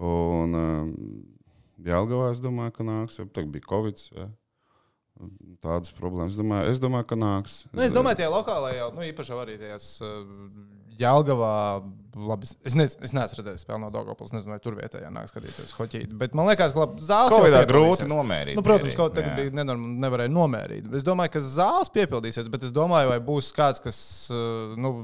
[0.00, 0.96] Un um,
[1.84, 3.96] Jālgavā es domāju, ka nāks, jo tagad bija Covid.
[4.16, 4.30] Jā.
[5.60, 6.32] Tādas problēmas.
[6.32, 7.56] Es domāju, es domāju ka nāks.
[7.74, 10.22] Nu, es domāju, tie lokālajie jau nu, īpaši arī tajās uh,
[11.00, 11.50] Jālgavā.
[12.16, 14.32] Labi, es- ne, es neesmu redzējis spēli no Dārgopas.
[14.34, 16.14] Nezinu, vai tur vietējā nāk skatīties hoķīt.
[16.18, 17.70] Bet man liekas, ka zāles jau Covidā piepildīsies.
[17.70, 18.56] grūti nomērīt.
[18.58, 20.88] Nu, protams, kaut tagad bija nenorm, nevarēja nomērīt.
[20.96, 24.00] Es domāju, ka zāles piepildīsies, bet es domāju, vai būs kāds, kas
[24.34, 24.94] uh, nu,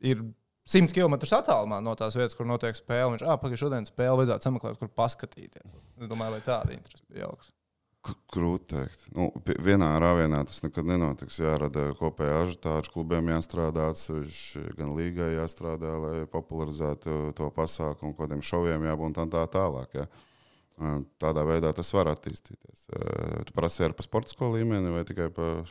[0.00, 0.24] ir
[0.70, 3.14] 100 km attālumā no tās vietas, kur notiek spēle.
[3.14, 5.72] Viņš ah, pagaidi, šodien spēle vajadzētu sameklēt, kur paskatīties.
[6.00, 7.52] Es domāju, vai tāda interese pieaugs.
[8.00, 9.02] Grūti teikt.
[9.12, 9.26] Nu,
[9.60, 11.36] vienā rāvienā tas nekad nenotiks.
[11.42, 18.88] Jārada kopējā ažiotāža, klubiem jāstrādā, atsevišķi gan līgai jāstrādā, lai popularizētu to pasākumu, kādiem šoviem
[18.88, 19.98] jābūt un tā, tā tālāk.
[20.00, 20.08] Ja.
[21.20, 22.86] Tādā veidā tas var attīstīties.
[22.88, 25.68] Ā, Tu prasīji ar pa sporta skolu līmeni vai tikai par.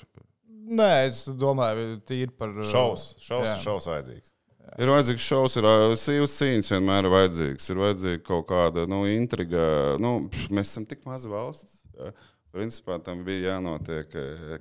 [0.69, 3.55] Nē, es domāju, tīri par uh, Šaus, šaus, jā.
[3.63, 4.35] šaus vajadzīgs.
[4.77, 7.69] Ir vajadzīgs šaus, ir ā, sīvas cīņas, vienmēr ir vajadzīgs.
[7.71, 9.63] Ir vajadzīga kaut kāda nu, intriga.
[10.01, 11.81] Nu, pff, mēs esam tik maza valsts.
[12.53, 14.13] Principā tam bija jānotiek,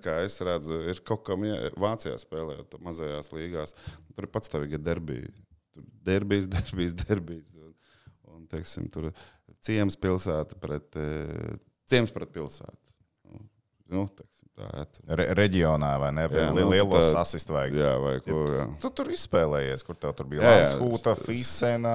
[0.04, 3.72] kā es redzu, ir kaut kam jā, Vācijā spēlējot mazajās līgās.
[4.12, 5.32] Tur ir patstāvīgi derbiji.
[5.74, 7.54] Tur derbijas, derbijas, derbijas.
[7.56, 7.72] Un,
[8.34, 9.10] un, teiksim, tur
[9.64, 11.00] ciems pilsēta pret,
[11.88, 12.76] ciems pret pilsētu.
[13.88, 14.84] Nu, teiksim, Tā, jā,
[15.20, 16.24] Re reģionā vai ne?
[16.34, 17.76] Jā, nu, Lielos tā- asistu vajag.
[17.78, 18.40] jā, vai ko.
[18.50, 18.64] Jā.
[18.82, 20.64] Tu tur izspēlējies, kur tev tur bija Jā, jā.
[20.72, 21.94] Lanskūta, Fisena,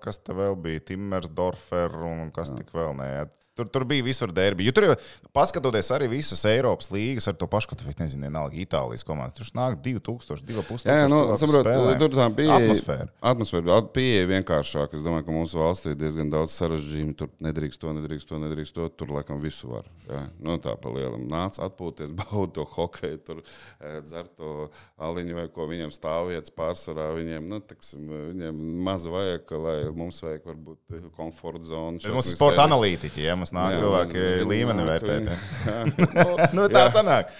[0.00, 3.10] kas te vēl bija, Timmersdorfer un kas tik vēl ne.
[3.52, 4.64] Tur, tur bija visur derbi.
[4.64, 4.94] Jo Tur jau,
[5.36, 9.36] paskatoties arī visas Eiropas līgas ar to pašu, ka tu nezini, vienalga Itālijas komandas.
[9.36, 11.68] Tur nāk 2000, 2,5 Jā, jā, nu, saprot,
[12.00, 12.56] tur tā pieeja.
[12.56, 13.08] Atmosfēra.
[13.32, 14.94] Atmosfēra at- pieeja vienkāršāk.
[14.96, 17.12] Es domāju, ka mūsu valstī ir diezgan daudz sarežģījumu.
[17.20, 18.88] Tur nedrīkst to, nedrīkst to, nedrīkst to.
[18.96, 19.84] Tur laikam visu var.
[20.08, 20.22] Jā.
[20.40, 21.28] Nu, tā pa lielam.
[21.28, 25.68] Nāc atpūties, baudi to hokeju, tur eh, dzer to aliņu vai ko.
[25.68, 27.10] Viņiem stāvvietas pārsvarā.
[27.20, 32.00] Viņiem, nu, teksim, viņiem maz vajag, lai mums vajag varbūt komforta zonu.
[32.16, 35.26] Mums sporta analītiķi, ja mums nāk Jā, cilvēki mums- līmeni nāk vērtēt.
[35.26, 36.48] viņi- ja.
[36.56, 36.92] nu, tā Jā.
[36.94, 37.34] sanāk.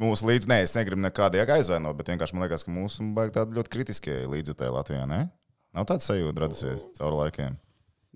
[0.00, 3.58] Mūsu līdzi, nē, es negribu nekādu aizvainot, bet vienkārši man liekas, ka mūsu vajag tādu
[3.58, 5.02] ļoti kritiskie līdzjutēji Latvijā.
[5.10, 5.24] Ne?
[5.76, 7.58] Nav tāds sajūta radusies caur laikiem.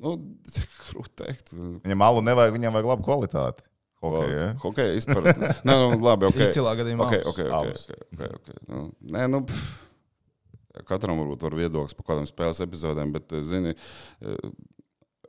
[0.00, 0.16] Nu,
[0.88, 1.52] grūti teikt.
[1.54, 3.66] Viņam alu nevajag, viņam vajag labu kvalitāti.
[4.04, 4.46] Okay, ja?
[4.60, 5.50] Hokeja izpratne.
[5.66, 6.36] Nē, nu, labi, ok.
[6.44, 8.56] Izcilā gadījumā Okay, okay, okay, okay, okay, okay.
[8.68, 8.80] Nu,
[9.14, 13.72] nē, nu, pff, katram varbūt var viedoklis par kādām spēles epizodēm, bet, eh, zini,
[14.20, 14.50] eh,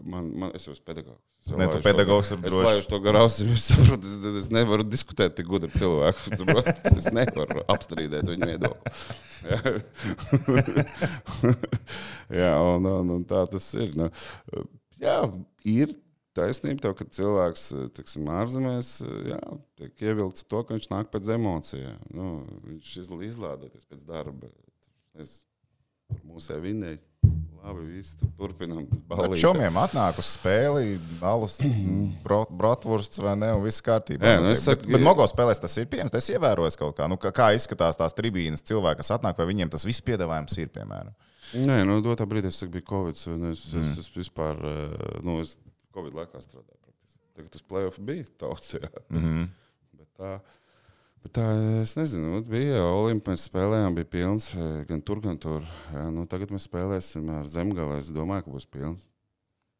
[0.03, 1.23] man, man es jau esmu pedagogs.
[1.45, 2.65] Es Ne, tu pedagogs ir Es droši.
[2.65, 6.31] laižu to garausim, es saprotu, es, es nevaru diskutēt tik gudri cilvēku.
[6.97, 8.89] Es nevaru apstrīdēt viņu viedokli.
[12.41, 13.93] Jā, un, un, un tā tas ir.
[13.99, 14.09] Nu,
[15.01, 15.19] jā,
[15.69, 15.93] ir
[16.35, 18.89] taisnība tev, ka cilvēks, tiksim, ārzemēs,
[19.29, 19.39] jā,
[19.79, 22.01] tiek ievilkts to, ka viņš nāk pēc emocijām.
[22.15, 22.31] Nu,
[22.65, 24.49] viņš izl- izlādēties pēc darba.
[25.21, 25.43] Es
[26.25, 26.99] mūsē vinēju.
[27.65, 28.83] Labi, viss tur turpinām.
[29.09, 31.55] Ar čomiem atnāk uz spēli, alus,
[32.25, 34.35] bratwursts vai ne, un viss kārtībā.
[34.35, 36.99] Jā, nu es bet, saku, bet ja- Mogo spēlēs tas ir pieejams, tas ievērojis kaut
[36.99, 37.09] kā.
[37.09, 40.69] Nu, kā, kā izskatās tās tribīnes cilvēki, kas atnāk, vai viņiem tas viss piedāvājums ir,
[40.77, 41.15] piemēram.
[41.65, 43.17] Nē, nu, dotā brīdī es saku, bija Covid.
[43.33, 43.81] un Es, mm.
[43.81, 45.57] es, es vispār, eh, nu, es
[45.95, 46.85] Covid laikā strādāju.
[47.35, 48.75] Tagad tas playoff bija tauts.
[48.77, 48.87] Jā.
[49.09, 49.47] Mm -hmm.
[49.97, 50.39] Bet tā,
[51.25, 51.47] bet tā,
[51.81, 55.65] es nezinu, nu, bija Olimpiskā mēs spēlējām, bija pilns eh, gan tur, gan tur.
[55.91, 57.99] Jā, nu, tagad mēs spēlēsim ar Zemgāli.
[57.99, 59.09] Es domāju, ka būs pilns.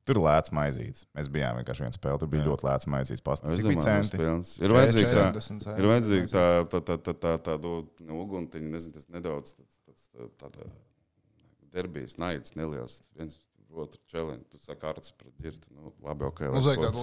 [0.05, 1.07] Tur lēts maizītes.
[1.17, 2.19] Mēs bijām vienkārši viens spēle.
[2.21, 2.49] Tur bija Jā.
[2.51, 3.21] ļoti lēts maizītes.
[3.23, 4.19] Es Pastāv, cik domāju, bija centi.
[4.21, 4.51] pilns.
[4.61, 7.71] Ir vajadzīgs tā, 40 ir vajadzīga tā, tā, tā, tā, tā, tāda
[8.19, 10.69] uguntiņa, nezinu, tas nedaudz tāds, tāds, tāda
[11.73, 12.99] derbijas, naids, neliels.
[13.17, 13.39] Viens
[13.83, 15.67] otru čeliņu, tu saki, kārtas pret ģirtu.
[15.75, 16.41] Nu, labi, ok.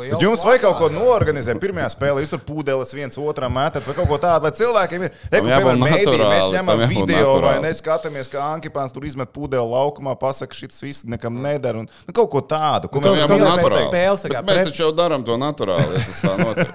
[0.00, 0.20] lielu.
[0.22, 1.60] jums vajag kaut ko noorganizēt.
[1.62, 5.18] Pirmā spēlē jūs tur pūdeles viens otram metat vai kaut ko tādu, lai cilvēkiem ir.
[5.32, 7.64] Reku, piemēram, mēdī, mēs ņemam video vai naturāli.
[7.68, 11.82] neskatāmies, kā Ankipāns tur izmet pūdeli laukumā, pasaka, šis viss nekam nedara.
[11.84, 14.90] Un, nu, kaut ko tādu, ko Tam mēs kā pēc spēles, Bet Mēs taču jau
[14.96, 15.96] darām to naturāli.
[15.96, 16.72] Ja tas tā notiek.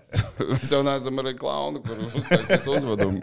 [0.54, 3.22] mēs jau neesam arī klauni, kur uztaisīs uzvedumu.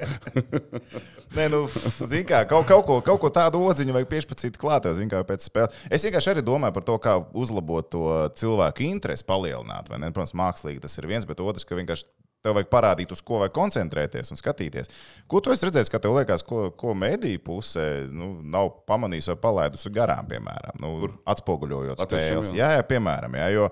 [1.37, 1.63] Nē, nu,
[2.11, 5.45] zin kā, kaut, kaut, ko, kaut ko tādu odziņu vajag 15 klāt, zin kā pēc
[5.47, 5.83] spēles.
[5.93, 8.07] Es vienkārši arī domāju par to, kā uzlabot to
[8.39, 9.89] cilvēku interesi, palielināt.
[9.91, 10.11] vai ne?
[10.11, 12.09] Protams, mākslīgi tas ir viens, bet otrs, ka vienkārši
[12.41, 14.89] tev vajag parādīt, uz ko vajag koncentrēties un skatīties.
[15.29, 19.37] Ko tu esi redzējis, ka tev liekas, ko, ko mediju pusē nu, nav pamanījis vai
[19.45, 22.53] palaidusi garām, piemēram, nu, atspoguļojot spēles?
[22.57, 22.71] jā.
[22.77, 23.69] Jā, piemēram, jā, jo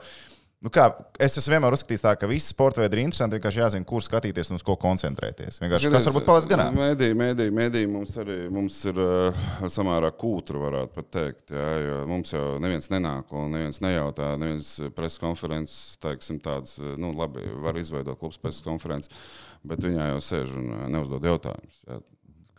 [0.59, 0.89] Nu kā,
[1.23, 3.37] es esmu vienmēr uzskatījis, tā, ka visi sporta veidi ir interesanti.
[3.37, 5.61] Vienkārši jāzina, kur skatīties un uz ko koncentrēties.
[5.61, 6.75] Vienkārši kas varbūt paliks garām.
[6.75, 11.45] Mēdī, mēdī, mēdī mums arī mums ir uh, samērā kūtra, varētu pat teikt.
[11.55, 14.33] Jā, jo mums jau neviens nenāk un neviens nejautā.
[14.41, 19.15] Neviens preses konferences, teiksim, tāds, uh, nu, labi, var izveidot klubs preses konferences,
[19.63, 21.79] bet viņā jau sēž un uh, neuzdod jautājumus.
[21.87, 22.03] Jā.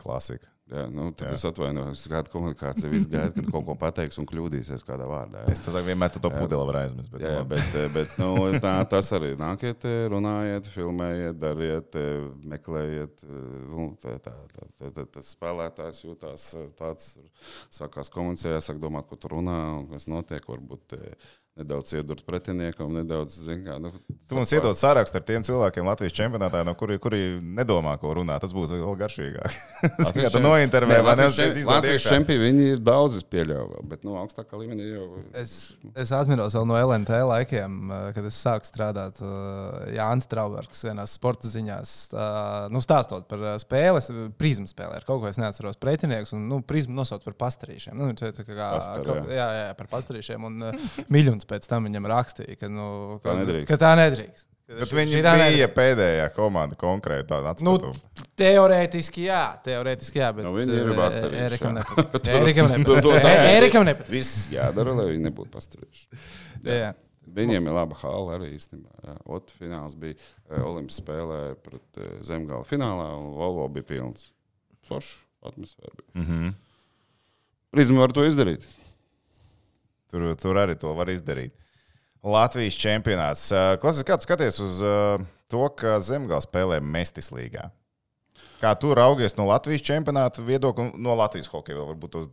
[0.01, 0.49] Klasika.
[0.71, 1.35] Jā, nu, tad Jā.
[1.35, 5.41] es atvainojos, kāda komunikācija viss gaida, kad kaut ko pateiks un kļūdīsies kādā vārdā.
[5.43, 5.51] Jā.
[5.51, 7.11] Es tam vienmēr to pudeli varu aizmirst.
[7.11, 8.29] Bet, Jā, jā, bet, bet nu,
[8.63, 11.99] tā, tas arī nākiet, runājiet, filmējiet, dariet,
[12.53, 13.25] meklējiet.
[13.67, 16.47] Nu, tā, tā, tā, tā, tā, tas spēlētājs jūtās
[16.79, 17.11] tāds,
[17.67, 20.47] sākās komunicēt, sāk domāt, ko tur runā un kas notiek.
[20.51, 23.77] Varbūt eh, nedaudz iedurt pretiniekam, nedaudz zina.
[23.81, 23.91] Nu,
[24.29, 28.37] Tu mums iedod sarakstu ar tiem cilvēkiem Latvijas čempionātā, no kuriem kuri nedomā, ko runā.
[28.41, 29.57] Tas būs vēl garšīgāk.
[30.15, 30.31] Kā
[30.61, 31.27] tu nointervē, vai ne?
[31.31, 35.05] Izdod Latvijas čempioni, viņi ir daudz pieļāvā, bet nu, augstākā līmenī jau.
[35.37, 35.53] Es,
[35.95, 41.05] es atceros vēl no LNT laikiem, eh, kad es sāku strādāt uh, Jānis Traubergs vienā
[41.09, 41.95] sporta ziņās.
[42.13, 44.03] Uh, nu, stāstot par spēli,
[44.39, 46.35] prizmu spēlē ar kaut ko es neatceros pretinieks.
[46.37, 47.97] Un, nu, prizmu nosauc par pastarīšiem.
[47.97, 49.25] Nu, tā, tā kā, Pastar, jā.
[49.37, 50.47] jā, jā, par pastarīšiem.
[50.47, 50.71] Un
[51.13, 53.69] Miļons pēc tam viņam rakstīja, ka, nu, ka, nedrīkst.
[53.71, 54.50] ka tā nedrīkst.
[54.79, 57.75] Bet viņi šitā bija pēdējā komanda konkrēti Nu,
[58.39, 61.83] teorētiski, jā, teorētiski, jā, bet Nu, viņi ir eh, bastarīši, Erikam jā.
[61.83, 62.29] nepatīk.
[62.39, 63.29] Erikam nepatīk.
[63.51, 64.11] Erikam nepatīk.
[64.13, 66.21] Viss jādara, lai viņi nebūtu pastarījuši.
[66.67, 66.91] Jā, jā.
[67.31, 69.15] Viņiem ir laba hala arī īstenībā.
[69.31, 74.31] Otrs fināls bija eh, Olimpas spēlē pret eh, Zemgālu finālā, un Volvo bija pilns.
[74.87, 76.11] Forši atmosfēra bija.
[76.15, 76.53] Mm -hmm.
[77.71, 78.67] Prizma var to izdarīt.
[80.11, 81.53] tur, tur arī to var izdarīt.
[82.21, 83.47] Latvijas čempionāts.
[83.81, 84.81] Klausies, kā tu skaties uz
[85.49, 87.69] to, ka Zemgals spēlē Mestis līgā?
[88.61, 92.29] Kā tu raugies no Latvijas čempionāta viedokļa, no Latvijas hokeja vēl varbūt tos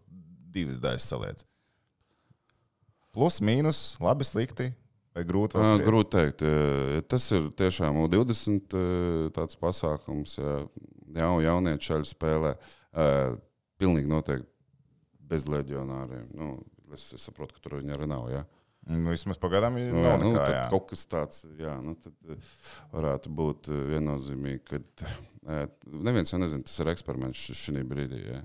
[0.52, 1.46] divas daļas saliec?
[3.16, 4.68] Plus, mīnus, labi, slikti.
[5.16, 5.88] Vai grūti vēl Ā, spriest?
[5.88, 6.44] Grūti teikt.
[7.08, 10.36] Tas ir tiešām U20 eh, tāds pasākums.
[10.36, 10.60] Jā,
[11.16, 12.54] Jā, jaunieši šādi spēlē.
[13.78, 14.48] Pilnīgi noteikti
[15.28, 16.28] bez leģionāriem.
[16.36, 16.56] Nu,
[16.94, 18.28] es, es saprotu, ka tur viņi arī nav.
[18.32, 18.44] Jā.
[18.88, 20.60] Nu, vismaz pagaidām ir Nu, nav nu, nekā, jā.
[20.72, 22.52] kaut kas tāds jā, nu, tad, eh,
[22.94, 25.66] varētu būt eh, viennozīmīgi, ka eh,
[26.08, 28.22] neviens jau nezina, tas ir eksperiments šī brīdī.
[28.30, 28.40] Jā.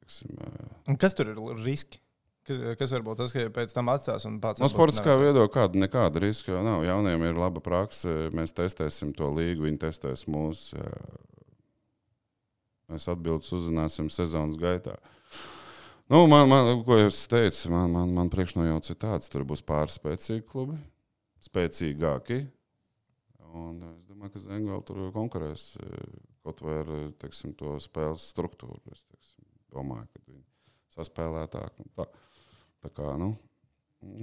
[0.00, 0.40] Teiksim,
[0.88, 2.00] Un kas tur ir riski?
[2.48, 5.78] Kas, kas var būt tas, ka pēc tam atstās un pats No sportiskā viedokļa kāda,
[5.84, 6.82] nekāda riska jau nav.
[6.82, 8.32] Jauniem ir laba praksa.
[8.34, 10.72] Mēs testēsim to līgu, viņi testēs mūs.
[12.90, 14.96] Mēs atbildēsim, uzzināsim sezonas gaitā.
[16.12, 19.94] Nu, man, man, ko es teicu, man, man, man priekšnojauts ir tāds, tur būs pāris
[19.96, 20.74] spēcīgi klubi,
[21.40, 22.36] spēcīgāki.
[23.56, 26.02] Un es domāju, ka Zengāla tur konkurēs eh,
[26.44, 28.76] kaut vai ar eh, teiksim, to spēles struktūru.
[28.92, 30.44] Es teiksim, domāju, ka viņi
[30.98, 31.80] saspēlētāk.
[31.96, 32.08] Tā,
[32.84, 33.32] tā, kā, nu,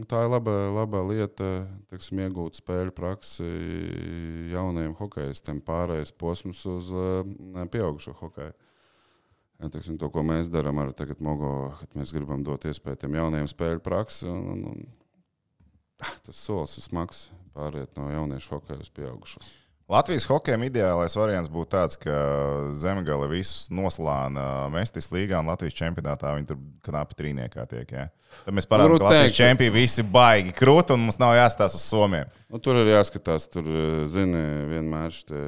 [0.06, 1.52] tā ir laba, laba lieta,
[1.90, 3.50] teiksim, iegūt spēļu praksi
[4.54, 8.54] jauniem hokeistiem, pārējais posms uz eh, pieaugušo hokeju.
[9.60, 13.48] Ja, teiksim, to, ko mēs darām ar Mogo, kad mēs gribam dot iespēju tiem jauniem
[13.52, 14.30] spēļu praksi.
[14.32, 14.86] Un, un, un,
[16.00, 19.44] ah, tas solis ir smags pāriet no jauniešu hokeja uz pieaugušo.
[19.90, 22.14] Latvijas hokeja ideālais variants būtu tāds, ka
[22.78, 27.94] Zemgale visus noslāna Mestis līgā un Latvijas čempionātā viņi tur knapi trīniekā tiek.
[27.96, 28.04] Ja?
[28.46, 32.30] Tad mēs parādām, ka Latvijas čempioni visi baigi krūti un mums nav jāstāsta uz Somiem.
[32.54, 35.44] Nu, tur ir jāskatās, tur eh, zini, vienmēr šie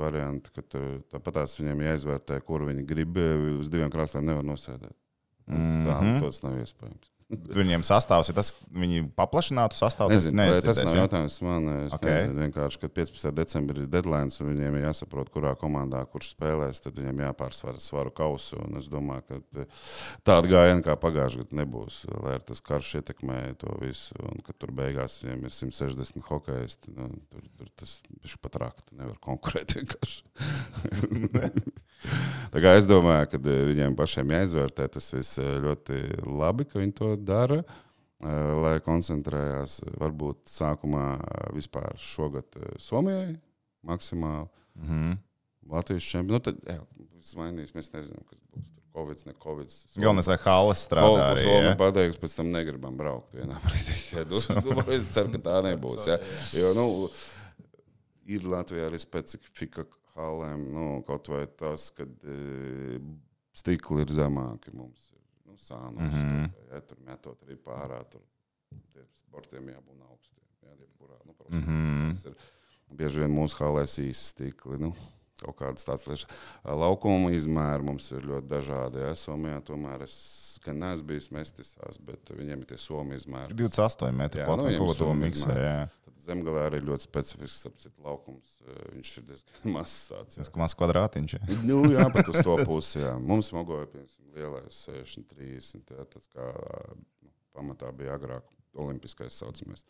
[0.00, 3.20] varianti, ka tur tāpat tās viņiem jāizvērtē, kur viņi grib.
[3.20, 4.96] eh, Uz diviem krāsām nevar nosēdēt.
[5.44, 5.84] Mm -hmm.
[5.84, 7.13] Tā nu, tas nav iespējams.
[7.32, 10.12] Viņiem sastāvs ir tas, ka viņi paplašinātu sastāvu.
[10.12, 11.04] Nezinu, vai tas nav ja?
[11.04, 11.68] jautājums man.
[11.86, 12.02] Es Ok.
[12.02, 12.12] okay.
[12.18, 13.30] nezinu, vienkārši, kad 15.
[13.38, 18.12] decembrī ir deadline, un viņiem ir jāsaprot, kurā komandā kurš spēlēs, tad viņiem jāpārsver svaru
[18.14, 18.58] kausu.
[18.60, 19.86] Un es domāju, ka eh,
[20.28, 24.18] tāda gājiena kā pagājušajā gadā nebūs, lai tas karš ietekmē to visu.
[24.28, 28.86] Un kad tur beigās viņiem ir 160 hokejas, nu, tur, tur tas ir pat rakt,
[28.92, 30.20] nevar konkurēt vienkārši.
[32.52, 36.82] Tā kā es domāju, ka eh, viņiem pašiem jāizvērtē tas viss eh, ļoti labi, ka
[36.82, 37.62] viņi to dara.
[38.24, 43.36] eh, Lai koncentrējās varbūt sākumā eh, vispār šogad eh, Somijai
[43.84, 44.48] maksimāli.
[44.80, 45.12] Mhm.
[45.70, 46.36] Latvijas čempionu.
[46.36, 46.58] Nu, tad
[47.16, 47.70] viss mainīs.
[47.72, 48.66] Mēs nezinām, kas būs.
[48.74, 49.70] Tur Covid, ne Covid.
[49.96, 51.42] Galvenais, lai Halles strādā arī.
[51.46, 51.76] Somija Ja?
[51.80, 53.96] pateiks, pēc tam negribam braukt vienā brīdī.
[54.12, 56.04] Ja, nu, nu, es ceru, ka tā nebūs.
[56.06, 56.18] Ja.
[56.54, 56.84] Jo, nu,
[58.36, 60.68] ir Latvijā arī specifika halēm.
[60.76, 63.00] Nu, kaut vai tas, ka e,
[63.56, 65.08] stikli ir zemāki mums.
[65.16, 65.23] Ir,
[65.54, 66.44] nu, sānums, mm Mhm.
[66.44, 66.72] -hmm.
[66.74, 68.00] ja, tur metot arī pārā.
[68.10, 68.22] Tur
[68.92, 70.44] tiem sportiem jābūt augstiem.
[70.62, 72.06] Ja, jebkurā, nu, protams, Mhm.
[72.08, 72.34] mums ir
[72.94, 74.78] bieži vien mūsu halēs īsi stikli.
[74.78, 74.92] Nu.
[75.44, 76.26] Kaut kādas tādas lietas.
[76.64, 79.02] Laukuma izmēri mums ir ļoti dažādi.
[79.04, 80.14] Ja, Somijā tomēr es
[80.64, 83.52] gan neesmu bijis mestisās, bet viņiem ir tie somi izmēri.
[83.58, 85.58] 28 metri plati, nu, ko Somi miksē.
[86.24, 88.54] zemgalē arī ļoti specifisks apcīt, laukums.
[88.94, 89.98] Viņš ir diezgan mazs.
[90.38, 91.36] Tas mazs kvadrātiņš.
[91.68, 93.02] Nu, jā, pat uz to pusi.
[93.04, 93.12] Jā.
[93.20, 95.92] Mums mogoja piemēram, lielais 60, 30.
[95.98, 96.48] Jā, tas kā
[96.96, 98.48] nu, pamatā bija agrāk
[98.80, 99.84] olimpiskais saucamais.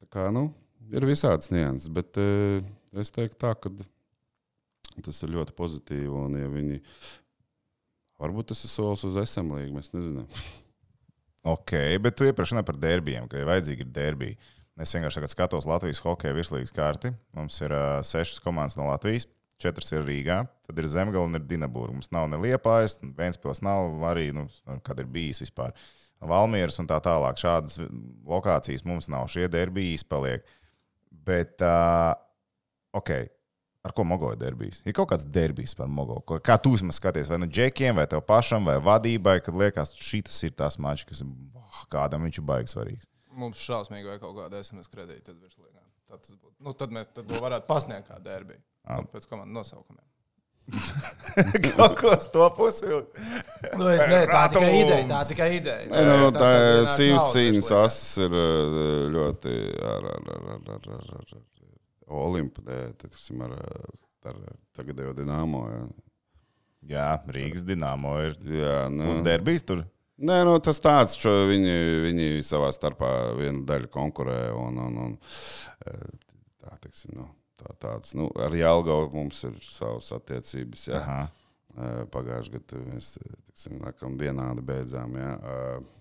[0.00, 0.46] Tā kā, nu,
[0.94, 2.14] ir visādas nianses, bet
[2.96, 3.68] es teiktu tā, ka
[4.98, 6.10] tas ir ļoti pozitīvi.
[6.10, 6.80] Un, ja viņi,
[8.20, 10.28] varbūt tas ir solis uz SM līniju, mēs nezinām.
[11.40, 11.72] Ok,
[12.04, 14.34] bet tu iepriekš runāji par derbijiem, ka ir vajadzīgi ir derbiji.
[14.80, 17.14] Es vienkārši skatos Latvijas hokeja virslīgas karti.
[17.36, 19.24] Mums ir uh, sešas komandas no Latvijas,
[19.60, 21.94] četras ir Rīgā, tad ir Zemgala un ir Dienabūra.
[21.96, 24.46] Mums nav ne Liepājas, Vēnspils nav arī, nu,
[24.84, 25.72] kad ir bijis vispār.
[26.20, 27.40] Valmieras un tā tālāk.
[27.40, 27.80] Šādas
[28.28, 29.28] lokācijas mums nav.
[29.32, 30.44] Šie derbiji izpaliek.
[31.24, 32.12] Bet, uh,
[32.96, 33.14] ok,
[33.86, 34.82] ar ko Mogo ir derbijs?
[34.84, 36.20] Ir kaut kāds derbijs par Mogo.
[36.44, 40.42] Kā tu vismaz skaties, vai nu džekiem, vai tev pašam, vai vadībai, kad liekas, šis
[40.48, 43.08] ir tas mačs, kas oh, kādam viņš ir baigs svarīgs.
[43.40, 45.30] Mums šausmīgi vajag kaut kādu SMS kredītu.
[45.30, 45.82] Tad, virslīgā.
[46.10, 48.60] tad, tas būtu- nu, tad mēs tad to varētu pasniegt kā derbiju.
[49.12, 50.06] Pēc komandas nosaukumiem.
[51.74, 53.00] kaut ko uz to pusi vēl.
[53.78, 54.58] Nu, es, ne, tā Rātums!
[54.58, 55.06] tikai ideja.
[55.10, 55.86] Tā tikai ideja.
[55.90, 59.54] Nē, nu, tā ir vienāk sīvas naudas cīņas asas ir eh, ļoti
[59.94, 61.40] ar, ar, ar, ar, ar, ar, ar,
[62.10, 63.56] ar Olimpādē, tiksim, ar,
[64.26, 64.38] ar
[64.76, 65.64] tagadējo Dienāmo.
[65.70, 65.82] Jā,
[66.90, 68.36] Jā, Rīgas dīnāmo ir.
[68.56, 69.10] jā nu.
[69.12, 69.82] Uz derbijas tur.
[70.20, 71.74] Nē, nu, tas tāds, ka viņi,
[72.06, 74.38] viņi savā starpā viena daļa konkurē.
[74.56, 75.14] Un, un, un,
[75.88, 76.06] eh,
[76.60, 77.26] tā, teiksim, nu,
[77.60, 80.86] tā, tāds, nu, ar Jālgaunu mums ir savas attiecības.
[80.88, 81.00] Jā.
[81.00, 81.20] Aha.
[81.76, 83.80] Eh, Pagājušajā gadā mēs tiksim,
[84.20, 85.16] vienādi beidzām.
[85.20, 85.32] Jā.
[85.40, 85.96] Eh,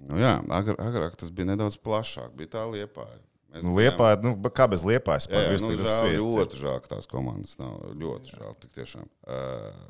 [0.00, 2.30] Nu, jā, agr, agrāk tas bija nedaudz plašāk.
[2.32, 2.62] Bija tā
[3.50, 3.66] liepa.
[3.66, 5.26] Nu, Liepā, nu, kā bez liepājas?
[5.26, 6.36] Jā, jā, Pagaidzi, nu, žēl, sviests ir.
[6.38, 7.80] ļoti žēl, ka tās komandas nav.
[7.98, 9.10] Ļoti žēl, tik tiešām.
[9.26, 9.80] Uh,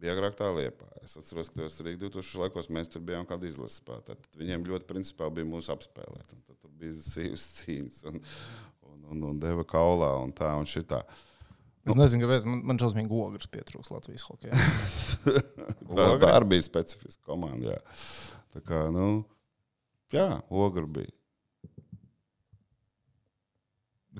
[0.00, 0.88] bija agrāk tā liepa.
[1.04, 3.82] Es atceros, ka tas arī 2000 laikos mēs tur bijām kādi izlases.
[3.86, 6.36] Tad Viņiem ļoti principāli bija mūsu apspēlēt.
[6.36, 8.22] Un tad tur bija sīvas cīņas un,
[8.88, 11.04] un, un, un deva kaulā un tā un šitā.
[11.88, 14.52] Es nezinu, kāpēc man, man šausmīgi ogres pietrūks Latvijas hokeja.
[15.96, 17.72] Tā, tā arī bija specifiska komanda.
[17.72, 17.78] Jā.
[18.54, 19.22] Tā kā, nu,
[20.12, 21.14] jā, ogri bija.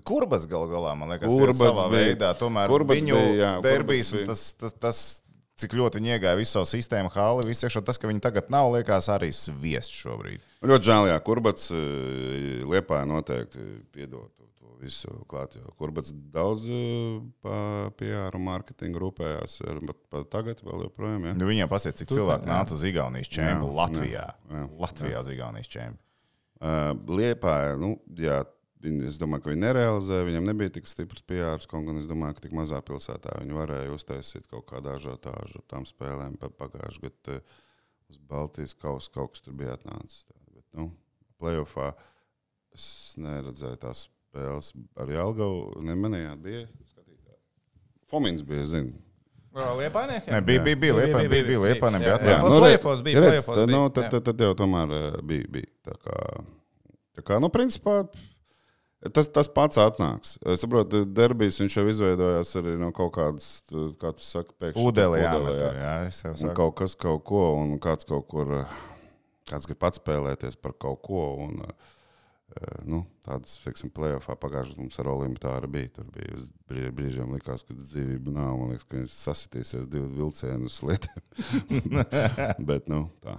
[0.07, 2.05] Kurbas gal galā, man liekas, Kurbas ir savā bija.
[2.11, 2.31] veidā.
[2.39, 4.27] Tomēr Kurbas viņu bija, jā, derbijas, bija.
[4.31, 5.01] tas, tas, tas,
[5.61, 8.71] cik ļoti viņi iegāja visu savu sistēmu, hali, visu iekšā, tas, ka viņi tagad nav,
[8.77, 10.41] liekas, arī sviests šobrīd.
[10.65, 13.61] Ļoti žēl, jā, Kurbats eh, Liepā noteikti
[13.93, 15.55] piedod to, to visu klāt.
[15.57, 17.55] Jo Kurbats daudz eh, pa
[18.01, 21.31] PR un mārketingu rūpējās, ir, bet pat tagad vēl joprojām.
[21.31, 21.35] Jā.
[21.41, 22.53] Nu, viņiem pasies, cik cilvēki jā.
[22.53, 24.27] nāca uz Igaunijas čempionu Jā, Latvijā.
[24.53, 26.05] jā, Latvijā uz Igaunijas čempionu.
[26.61, 28.43] Uh, Liepā, nu, jā,
[29.09, 32.45] es domāju, ka viņi nerealizēja, viņam nebija tik stiprs PR, kaut gan es domāju, ka
[32.47, 36.39] tik mazā pilsētā viņi varēja uztaisīt kaut kādu ažiotāžu tām spēlēm.
[36.41, 37.41] Pa- Pagājušajā gadā
[38.11, 40.25] uz Baltijas kausa kaut kas tur bija atnācis.
[40.55, 40.89] Bet, nu,
[41.41, 41.93] playoffā
[42.75, 42.89] es
[43.21, 45.83] neredzēju tās spēles ar Jālgavu.
[45.85, 47.39] Nemanījāt, bija skatītāji.
[48.11, 48.97] Fomins bija, zinu.
[49.51, 50.31] Liepainiekiem?
[50.31, 51.45] Nē, bija, bija, bija, Liepā, bija, bija,
[52.07, 52.19] Jā, jā.
[52.21, 52.45] atnākts.
[52.47, 54.93] Nu, re- playoffs bija, playoffs tad, bija, nu, tad, tad, tad jau tomēr
[55.27, 55.49] bija.
[55.57, 55.71] bija.
[55.89, 56.19] Tā kā,
[57.19, 57.97] tā kā, nu, principā,
[59.15, 60.35] tas, tas pats atnāks.
[60.45, 63.49] Es saprotu, derbijas viņš jau izveidojās arī no kaut kādas,
[64.01, 64.85] kā tu saki, pēkšņi.
[64.91, 65.71] Ūdelī, jā, jā.
[65.81, 66.57] jā, es jau Un saku.
[66.59, 68.53] kaut kas kaut ko, un kāds kaut kur,
[69.49, 71.25] kāds grib atspēlēties par kaut ko.
[71.47, 71.73] Un, eh,
[72.83, 75.07] Nu, tādas, teiksim, plēsoņā pagājušajā mums ar
[75.61, 75.91] arī bija.
[75.95, 76.35] Tur bija
[76.69, 78.57] brī- brīžiem, likās, ka dzīvība nav.
[78.59, 81.23] Man liekas, ka viņas sasitīsies divu vilcienu slietēm.
[82.71, 83.37] Bet, nu, tā.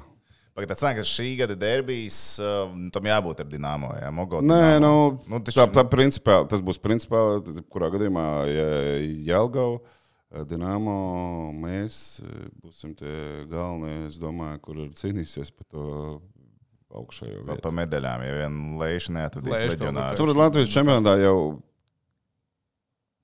[0.61, 3.89] Pagaid, Tas nāk, ka šī gada derbijas uh, tam jābūt ar Dienāmo.
[3.97, 4.81] Jā, Mogo, Nē, Dinamo.
[4.85, 4.91] nu,
[5.25, 8.25] Nu, nu, taču- tā, tā principā, tas būs principāli, tad, kurā gadījumā
[9.25, 9.79] Jālgava,
[10.47, 10.93] Dienāmo,
[11.59, 15.87] mēs eh, būsim tie galvenie, es domāju, kur ir cīnīsies par to
[16.95, 20.21] augšējo Pa, pa medaļām, ja vien lēšu neatradīs Lēšu leģionārs.
[20.21, 21.35] Tur Latvijas čempionātā jau,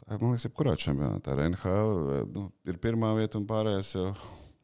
[0.09, 4.11] man liekas, jebkurā čempionātā ar NHL nu, ir pirmā vieta un pārējais jau.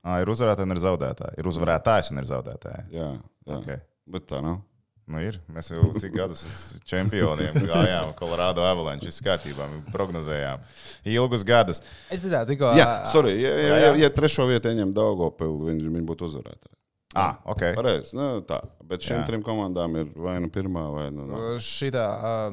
[0.04, 1.39] Ah, ir uzvarētāji un ir zaudētāji.
[1.39, 2.86] Ir uzvarētājs un ir zaudētāji.
[2.92, 3.10] Jā,
[3.48, 3.58] jā.
[3.62, 3.82] Okay.
[4.12, 4.60] bet tā nav.
[5.04, 5.36] Nu, ir.
[5.52, 6.44] Mēs jau cik gadus
[6.88, 10.63] čempioniem gājām, Colorado Avalanche viss kārtībā, prognozējām
[11.12, 11.82] ilgus gadus.
[12.12, 12.72] Es tikai tikko.
[12.80, 16.78] Jā, sorry, ja, ja, ja, ja trešo vietu ieņem Daugopilu, viņi, viņi būtu uzvarētāji.
[17.13, 17.62] Ah, ok.
[17.78, 18.15] Pareizi.
[18.17, 18.60] Nu, tā.
[18.89, 21.28] Bet šīm trim komandām ir vai nu pirmā, vai nu.
[21.30, 21.39] nu.
[21.62, 22.04] Šitā,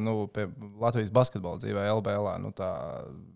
[0.01, 0.47] nu, pie
[0.81, 2.71] Latvijas basketbola dzīvē, LBL, nu, tā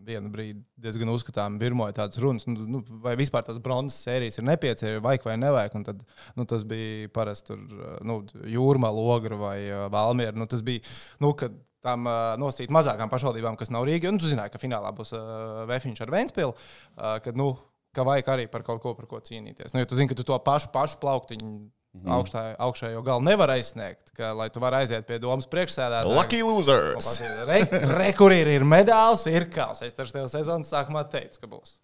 [0.04, 4.48] vienu brīdi diezgan uzskatām, virmoja tādas runas, nu, nu, vai vispār tas bronzas sērijas ir
[4.50, 5.78] nepieciešams, vajag vai nevajag.
[5.80, 6.02] Un tad,
[6.37, 7.62] nu, tas bija parasti tur,
[8.04, 8.20] nu,
[8.56, 9.58] jūrmā, logra vai
[9.92, 10.37] valmiera.
[10.37, 10.84] Nu, tas bija,
[11.24, 14.10] nu, kad tām uh, nosīt mazākām pašvaldībām, kas nav Rīga.
[14.12, 16.54] Un tu zināji, ka finālā būs uh, Vēfiņš ar Vēnspili.
[16.54, 17.52] Uh, kad, nu,
[17.94, 19.72] ka vajag arī par kaut ko, par ko cīnīties.
[19.74, 21.54] Nu, ja tu zini, ka tu to pašu, pašu plauktiņu
[21.94, 22.11] Mhm.
[22.11, 26.11] augstā, augšējo galu nevar aizsniegt, ka, lai tu varētu aiziet pie domas priekšsēdētāja.
[26.11, 27.20] Lucky losers!
[27.46, 29.78] Re, re, kur ir, ir medālis, ir kāls.
[29.87, 31.76] Es taču tev sezonas sākumā teicu, ka būs.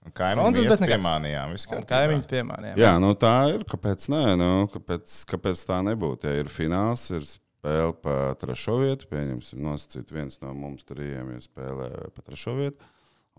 [0.82, 0.96] Nekas.
[0.96, 1.54] piemānījām.
[1.92, 2.74] kaimiņš piemānīja.
[2.82, 3.62] Jā, nu tā ir.
[3.70, 4.24] Kāpēc nē?
[4.40, 6.26] Nu, kāpēc, kāpēc tā nebūtu?
[6.26, 11.44] Ja ir fināls, ir spēle pa trešo vietu, pieņemsim, nosacīt viens no mums trījiem, ja
[11.46, 12.82] spēlē pa trešo vietu,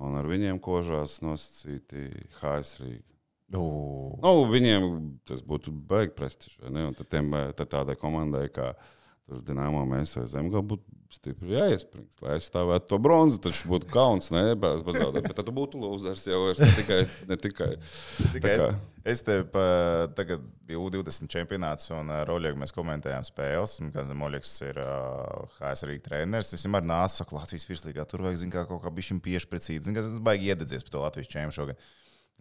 [0.01, 2.09] un ar viņiem kožās nosacīti
[2.39, 3.07] HS Rīga.
[3.51, 3.63] Nu,
[4.47, 4.85] viņiem
[5.27, 6.59] tas būtu baigi prestižs.
[6.61, 8.71] Tad, tiem, tad tādai komandai, kā
[9.31, 13.39] Dienāmo mēs vai Zemgala, būtu stipri jāiespringst, lai aizstāvētu to bronzu.
[13.43, 15.27] Tas būtu kauns, ne pazaudēt.
[15.27, 16.99] Bet tad tu būtu lūzers jau vairs ne tikai.
[17.29, 17.69] Ne tikai.
[18.35, 18.81] Tikai es,
[19.15, 19.65] es te pa,
[20.17, 23.79] tagad bija U20 čempionāts, un ar Oļegu mēs komentējām spēles.
[23.81, 26.53] zinām, Oļegs ir uh, HS Rīgas treneris.
[26.57, 29.83] Es vienmēr nācu, saku, Latvijas virslīgā tur vajag zin, kā, kaut kā bišķiņ pieši precīzi.
[29.87, 31.91] Zin, kā, Es baigi iededzies par to Latvijas čempionu šogad.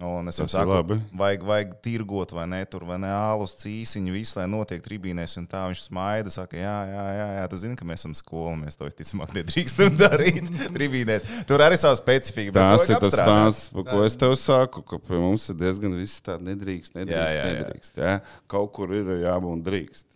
[0.00, 0.96] Un es jau saku, labi.
[1.12, 5.34] vajag, vajag tirgot, vai ne, tur, vai ne, ālus, cīsiņu, visu, lai notiek tribīnēs.
[5.36, 8.54] Un tā viņš smaida, saka, jā, jā, jā, jā tu zini, ka mēs esam skola,
[8.62, 11.28] mēs to visticamāk nedrīkstam darīt tribīnēs.
[11.50, 12.54] Tur arī savu specifiku.
[12.56, 16.24] to ir tas stāsts, par ko es tev saku, ka pie mums ir diezgan viss
[16.24, 17.60] tāds nedrīkst, nedrīkst, Jā, jā, jā.
[17.60, 18.00] nedrīkst.
[18.00, 18.14] Jā.
[18.48, 20.08] Kaut kur ir jābūt drīkst.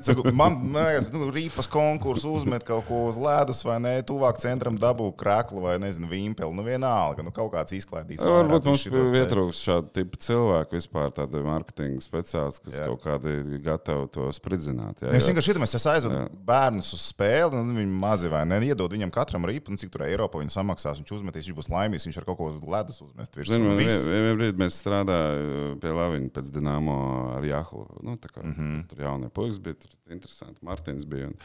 [0.00, 3.92] Saku, man liekas, nu, rīpas konkurss uzmet kaut ko uz ledus, vai ne?
[4.06, 6.50] Tuvāk centram dabū krāklu vai, nezinu, vīmpeli.
[6.56, 8.24] Nu, vienalga, nu, kaut kāds izklaidīts.
[8.26, 12.88] Varbūt vairāk mums pietrūks šādu tipu cilvēku vispār, tādu mārketinga speciālistu, kas Jā.
[12.90, 15.04] kaut kādi ir gatavi to spridzināt.
[15.04, 16.26] Jā, Nu, Es jo- vienkārši šitā mēs aizvedu Jā.
[16.50, 18.58] bērnus uz spēli, un viņi mazi vai ne.
[18.66, 20.98] Iedod viņam katram rīpu, un cik tur Eiropā viņi samaksās.
[21.00, 23.38] Viņš uzmetīs, viņš būs laimīgs, viņš ar kaut ko uz ledus uzmest.
[23.46, 26.98] Zinu, man vien- vienā brīdī mēs strādājām pie Latvijas pēc Dienāmo
[27.36, 27.86] ar Jāhlu.
[28.02, 28.54] Nu, kā, mm.
[28.58, 28.88] -hmm.
[28.90, 30.64] Tur jaunie puikas bija tur interesanti.
[30.66, 31.30] Martins bija.
[31.30, 31.36] Un,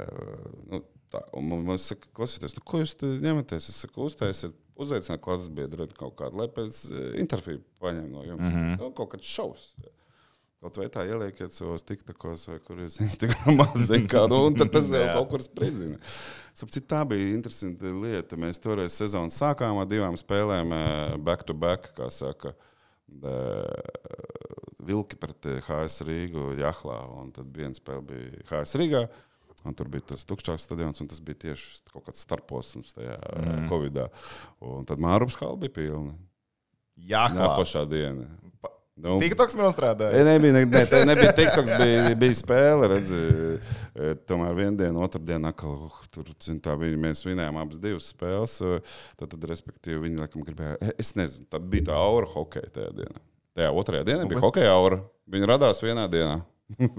[0.00, 0.82] uh, nu,
[1.12, 3.70] tā, un man, man saka, klausieties, nu, ko jūs te ņematies?
[3.72, 8.44] Es saku, uztaisiet, uzaicināt klases biedru kaut kādu, lai pēc uh, interviju paņem no jums.
[8.44, 8.76] Mm -hmm.
[8.82, 9.72] nu, kaut kāds šovs.
[10.60, 14.90] Kaut vai tā ieliekiet savos tiktakos, vai kur jūs Instagramā zināt, kādu, un tad tas
[14.92, 15.96] jau kaut kur spridzina.
[16.52, 18.36] Sapcīt, tā bija interesanta lieta.
[18.36, 22.52] Mēs toreiz sezonu sākām ar divām spēlēm, eh, back to back, kā saka.
[24.80, 29.04] Eh, Vilki pret eh, HS Rīgu, Jahlā, un tad viena spēle bija HS Rīgā.
[29.68, 33.66] Un tur bija tas tukšāks stadions, un tas bija tieši kaut kāds starposms tajā mm.
[33.68, 34.28] Covid-19.
[34.64, 36.14] Un tad Mārupas hala bija pilna.
[36.96, 38.24] Jā, kā Nākošā diena.
[39.00, 40.12] Nu, TikToks nostrādāja.
[40.16, 42.88] E, Nebija, ne, ne, nebija TikToks, bija, bija spēle.
[42.94, 43.20] Redzi,
[44.00, 47.80] E, tomēr vienā dienā, otrā dienā, atkal, uh, tur zin, tā, bija, mēs vinējām abas
[47.82, 48.54] divas spēles.
[48.64, 48.78] e,
[49.18, 50.76] Tad, tad respektīvi, viņi laikam gribēja.
[50.80, 53.24] e, Es nezinu, tad bija tā aura hokeja tajā dienā.
[53.58, 55.00] Tajā otrajā dienā bija hokeja aura.
[55.30, 56.40] Viņa radās vienā dienā.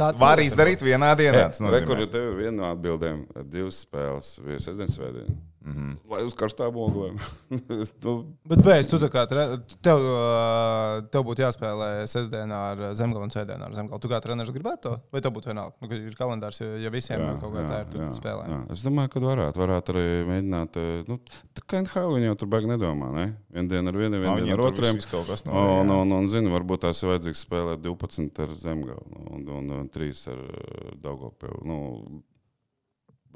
[0.00, 0.46] Tāds Var ir.
[0.48, 1.48] izdarīt vienā dienā.
[1.52, 1.98] tas nozīmē.
[2.06, 3.18] ir tev viena no atbildēm,
[3.52, 5.34] divas spēles, viena sestdienas svētdiena.
[5.66, 5.90] Mm Mhm.
[5.90, 5.96] -hmm.
[6.10, 7.16] Lai uz karstām oglēm.
[8.04, 8.12] nu,
[8.48, 13.72] Bet, beidz, tu kā tev, ā, tev būtu jāspēlē sestdienā ar Zemgālu un sēdienā ar
[13.74, 13.98] Zemgālu.
[14.00, 14.92] Tu kā treneris gribētu to?
[15.12, 15.74] Vai tev būtu vienalga?
[15.82, 18.46] Nu, ir kalendārs, ja, visiem jā, kaut kā tā ir, tad spēlē.
[18.48, 18.60] jā.
[18.72, 20.76] Es domāju, ka varētu, varētu arī mēģināt.
[20.76, 21.18] eh, Nu,
[21.54, 23.12] tā kā NHL viņi jau tur baigi nedomā.
[23.14, 23.26] Ne?
[23.52, 24.94] Vienu dienu ar vienu viņiem dienu ar otriem.
[24.94, 26.00] viss kaut kas no- Un, jā.
[26.00, 29.02] un, un, zinu, varbūt tās ir vajadzīgs spēlēt 12 ar Zemgālu
[29.34, 31.64] un, un, un 3 ar eh, Daugopilu.
[31.64, 32.22] Nu,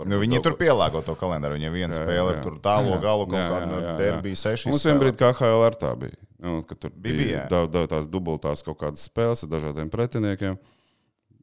[0.08, 1.58] Nu, viņi tur pielāgo to kalendāru.
[1.58, 3.94] Viņiem viena spēle tur tālo galu, kaut kāda jā.
[3.98, 4.70] derbija seši.
[4.70, 6.16] Mums vienbrīd kā HL ar tā bija.
[6.40, 10.56] Nu, ka tur Bija, bija, daudz, daudz tās dubultās kaut kādas spēles ar dažādiem pretiniekiem.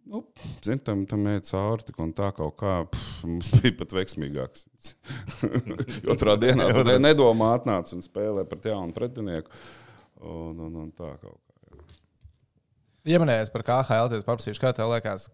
[0.07, 0.23] Nu,
[0.63, 2.77] Ziniet, tam, tam iet cauri tik un tā kaut kā.
[2.87, 4.63] Pff, mums bija pat veiksmīgāks.
[6.13, 9.51] Otrā dienā tu ne- nedomā, atnāc un spēlē pret jaunu pretinieku.
[10.23, 11.43] Un, un, un tā kaut kā.
[13.07, 15.29] Iemanējies par KHL, tad paprasīšu, kā tev liekas,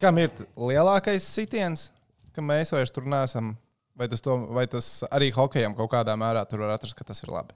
[0.00, 1.88] kam ir lielākais sitiens,
[2.34, 3.54] ka mēs vairs tur neesam.
[4.00, 7.20] Vai tas, to, vai tas arī hokejam kaut kādā mērā tur var atrast, ka tas
[7.20, 7.52] ir labi?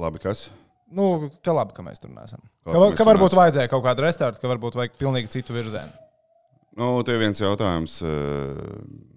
[0.00, 0.48] Labi, kas?
[0.94, 2.40] Nu, ka labi, ka mēs tur neesam.
[2.66, 5.92] Ka Ka, ka varbūt vajadzēja kaut kādu restartu, ka varbūt vajag pilnīgi citu virzienu.
[6.74, 8.00] Nu, tie viens jautājums.
[8.02, 9.12] eh,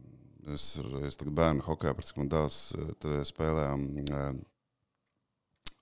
[0.48, 3.82] Es, es tagad bērnu hokeja pēc tam dēls eh, spēlējām.
[4.08, 5.74] eh,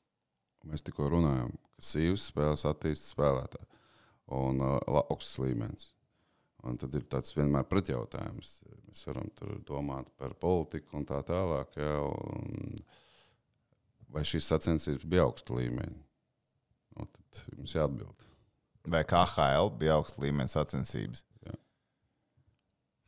[0.66, 3.68] Mēs tikko runājām, ka sīvas spēles attīstīja spēlētāji
[4.34, 5.92] un uh, augsts līmenis.
[6.66, 8.56] Un tad ir tāds vienmēr pretjautājums.
[8.88, 11.78] Mēs varam tur domāt par politiku un tā tālāk.
[11.78, 12.80] Jā, un
[14.10, 16.02] vai šīs sacensības bija augsta līmeņa?
[16.96, 18.26] Nu, tad jums jāatbild.
[18.90, 21.26] Vai KHL bija augsts līmenis sacensības?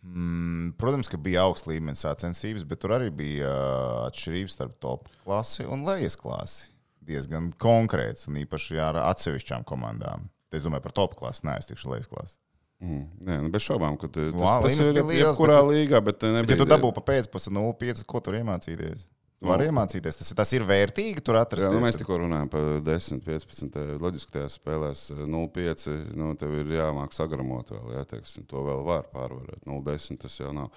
[0.08, 5.10] Mm, protams, ka bija augsts līmenis sacensības, bet tur arī bija uh, atšķirības starp top
[5.26, 6.70] klasi un lejas klasi.
[7.08, 10.28] Diezgan konkrēts un īpaši ar atsevišķām komandām.
[10.54, 12.38] Es domāju par top klasi, nē, es tikšu lejas klasi.
[12.80, 16.20] Mm, nē, nu bez šaubām, ka tas, Lā, tas ir liels, jebkurā bet- līgā, bet
[16.22, 16.56] Bet, nebija.
[16.56, 19.08] ja tu dabū pa pēcpusē 0,5, ko tur iemācīties?
[19.40, 19.54] Nu.
[19.54, 20.16] iemācīties.
[20.18, 21.68] Tas, tas ir vērtīgi tur atrast.
[21.68, 23.76] Jā, nu, mēs tikko runājam par 10, 15.
[24.02, 26.16] Loģiski tajās spēlēs 0,5.
[26.18, 27.92] Nu, tev ir jāmāk sagramot vēl.
[28.00, 29.62] Jā, teiksim, to vēl var pārvarēt.
[29.70, 30.72] 0,10 tas jau nav.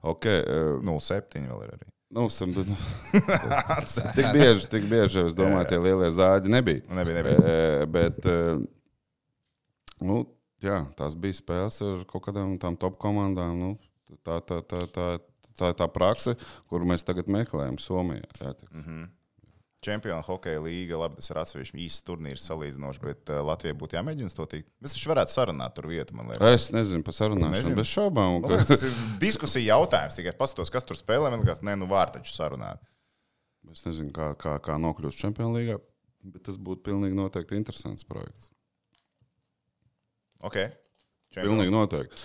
[0.00, 1.90] Okay, eh, 0,7 vēl ir arī.
[2.16, 2.64] nu, sam, nu,
[4.16, 6.82] tik bieži, tik bieži, es domāju, tie lielie zāģi nebija.
[6.88, 7.44] Nebija, nebija.
[7.44, 8.64] Eh, Bet, eh,
[10.04, 10.22] nu,
[10.64, 13.60] jā, tās bija spēles ar kaut kādām tām top komandām.
[13.60, 15.06] Nu, tā, tā, tā, tā,
[15.58, 16.36] tā ir tā praksa,
[16.70, 18.28] kuru mēs tagad meklējam Somijā.
[18.40, 18.76] Jā, tik.
[19.80, 24.34] Čempionu hokeja līga, labi, tas ir atsevišķi īsts turnīrs salīdzinoši, bet uh, Latvijai būtu jāmēģina
[24.36, 24.66] to tikt.
[24.84, 26.66] Mēs taču varētu sarunāt tur vietu, man liekas.
[26.66, 27.78] Es nezinu par sarunāšanu, Nezinu.
[27.80, 28.34] bez šaubām.
[28.42, 28.66] Man Ka...
[28.68, 30.18] tas ir diskusija jautājums.
[30.20, 31.32] Tikai paskatos, kas tur spēlē.
[31.32, 32.84] Man liekas, nē, nu var taču sarunāt.
[33.72, 35.80] Es nezinu, kā, kā, kā nokļūst Champions League,
[36.28, 38.52] bet tas būtu pilnīgi noteikti interesants projekts.
[40.46, 40.70] Okay.
[41.36, 42.24] Pilnīgi noteikti.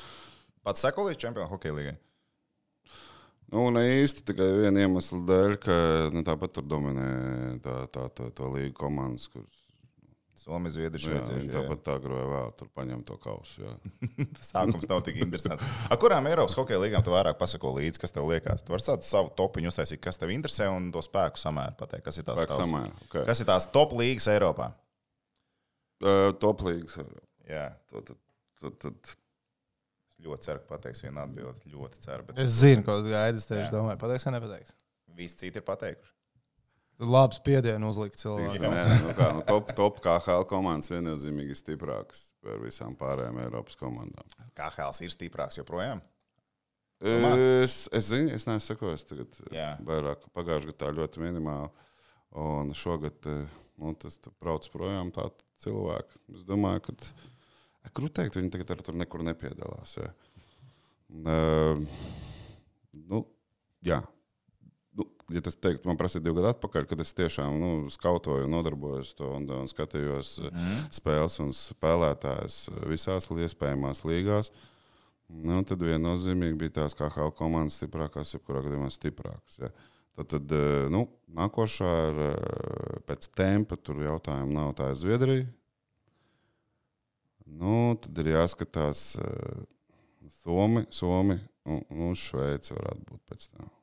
[0.65, 1.95] Pats seko līdz čempionu hokeja līgai.
[3.53, 5.75] Nu, ne īsti tikai viena iemesla dēļ, ka
[6.15, 7.09] nu, tāpat tur dominē
[7.61, 9.65] tā, tā, tā, tā līga komandas, kuras
[10.35, 11.47] Somija, Zviedrija, Šveice.
[11.53, 13.69] tāpat tā gribēja vēl tur paņemt to kausu.
[14.49, 15.63] sākums nav tik interesants.
[15.87, 18.65] A, kurām Eiropas hokeja līgām tu vairāk pasako līdzi, kas tev liekas?
[18.65, 22.19] Tu vari sākt savu topiņu uztaisīt, kas tev interesē, un to spēku samēru pateikt, kas
[22.19, 22.75] ir tās, tavs-
[23.07, 23.23] okay.
[23.29, 24.73] kas ir tās top līgas Eiropā.
[26.03, 26.99] Uh, top līgas.
[27.49, 28.17] Jā, Tad, tad,
[28.61, 29.13] tad, tad,
[30.09, 31.69] es ļoti ceru, ka pateiks vienu atbildi.
[31.75, 33.37] Ļoti ceru, bet Es zinu, ko tu gaidi.
[33.41, 33.73] Es tieši Jā.
[33.75, 34.73] domāju, pateiks vai nepateiks.
[35.15, 36.11] visi citi ir pateikuši.
[36.99, 38.21] Labs spiedienu uzlikt Jā.
[38.23, 38.71] cilvēkam.
[38.71, 43.75] nē, nu, kā, nu, top, top KHL komandas viennozīmīgi ir stiprākas par visām pārējām Eiropas
[43.75, 44.23] komandām.
[44.55, 45.99] Kā Hēls ir stiprāks joprojām?
[47.05, 49.73] Es, es zinu, es neesmu sekojis tagad Jā.
[49.85, 50.23] vairāk.
[50.33, 51.69] Pagājušajā gadā tā ļoti minimāli.
[52.39, 53.43] Un šogad eh,
[53.79, 56.21] nu, tas tur brauc projām tādi cilvēki.
[56.35, 56.95] Es domāju, ka
[57.93, 59.97] grūti teikt, viņi tagad tur nekur nepiedalās.
[59.99, 60.11] Ja.
[61.15, 61.81] Uh,
[63.09, 63.21] nu,
[63.85, 64.01] jā.
[64.95, 69.11] Nu, ja tas teikt, man prasīja divi gadi atpakaļ, kad es tiešām nu, skautoju, nodarbojos
[69.17, 70.85] to un, un skatījos mm.
[70.95, 74.53] spēles un spēlētājus visās iespējamās līgās.
[75.25, 79.59] Nu, tad viennozīmīgi bija tās KL komandas stiprākās, jebkurā gadījumā stiprākas.
[79.59, 79.71] Ja.
[80.15, 80.53] Tad, tad
[80.93, 82.19] nu, nākošā ir
[83.09, 85.49] pēc tempa, tur jautājumu nav tā Zviedrija.
[87.45, 89.07] Nu, tad ir jāskatās
[90.41, 91.37] Somi, Somi
[91.69, 93.73] un, un Šveici varētu būt pēc tam.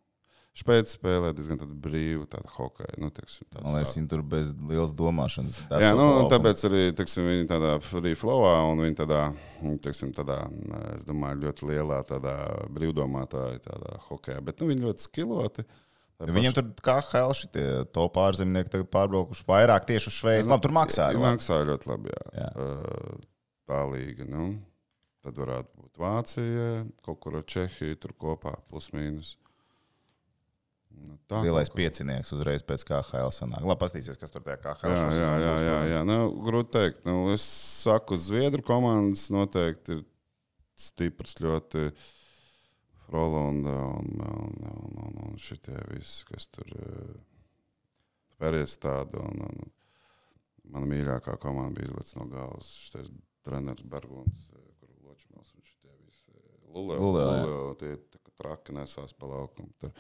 [0.53, 2.99] Špēc spēlē diezgan brīvu tādu hokeju.
[3.01, 5.63] Nu, teiksim, Man liekas, viņi tur bez lielas domāšanas.
[5.81, 9.23] Jā, nu, tāpēc arī teiksim, viņi tādā free flowā un viņi tādā,
[9.87, 10.43] teiksim, tādā,
[10.93, 12.37] es domāju, ļoti lielā tādā
[12.69, 14.45] brīvdomātāja tādā hokejā.
[14.45, 15.65] Bet nu, viņi ļoti skiloti.
[16.21, 20.53] Ja viņam tur kā HL šitie to pārzemnieki pārbraukuši vairāk tieši uz Šveici.
[20.53, 21.17] Labi, tur maksāja.
[21.17, 22.27] Viņi maksāja ļoti labi, jā.
[22.45, 22.51] jā.
[22.53, 23.32] Tā
[23.93, 24.49] līga, nu,
[25.25, 26.69] tad varētu būt Vācija,
[27.07, 29.37] kaut kur ar Čehiju tur kopā, plus mīnus.
[30.93, 33.65] Nu, tā, Lielais piecinieks uzreiz pēc KHL sanāk.
[33.65, 36.01] Labi, paskatīsies, kas tur tajā KHL jā, jā, jā, jā, jā.
[36.07, 37.05] Nu, grūti teikt.
[37.09, 37.45] Nu, es
[37.83, 40.03] saku, Zviedru komandas noteikti ir
[40.79, 41.89] stiprs ļoti.
[43.13, 46.71] Rolanda un, un, un, un, un šitie visi, kas tur
[48.41, 49.21] pēries tādu.
[49.21, 49.73] Un, un,
[50.73, 52.71] mana mīļākā komanda bija izlaists no galvas.
[52.87, 53.11] Šis
[53.47, 54.49] treneris Bergons,
[54.81, 56.35] kur Ločmils un šitie visi.
[56.73, 57.97] Lulē, Lulē, Lulē, tie,
[58.43, 59.71] traki nesās pa laukumu.
[59.81, 59.93] Tur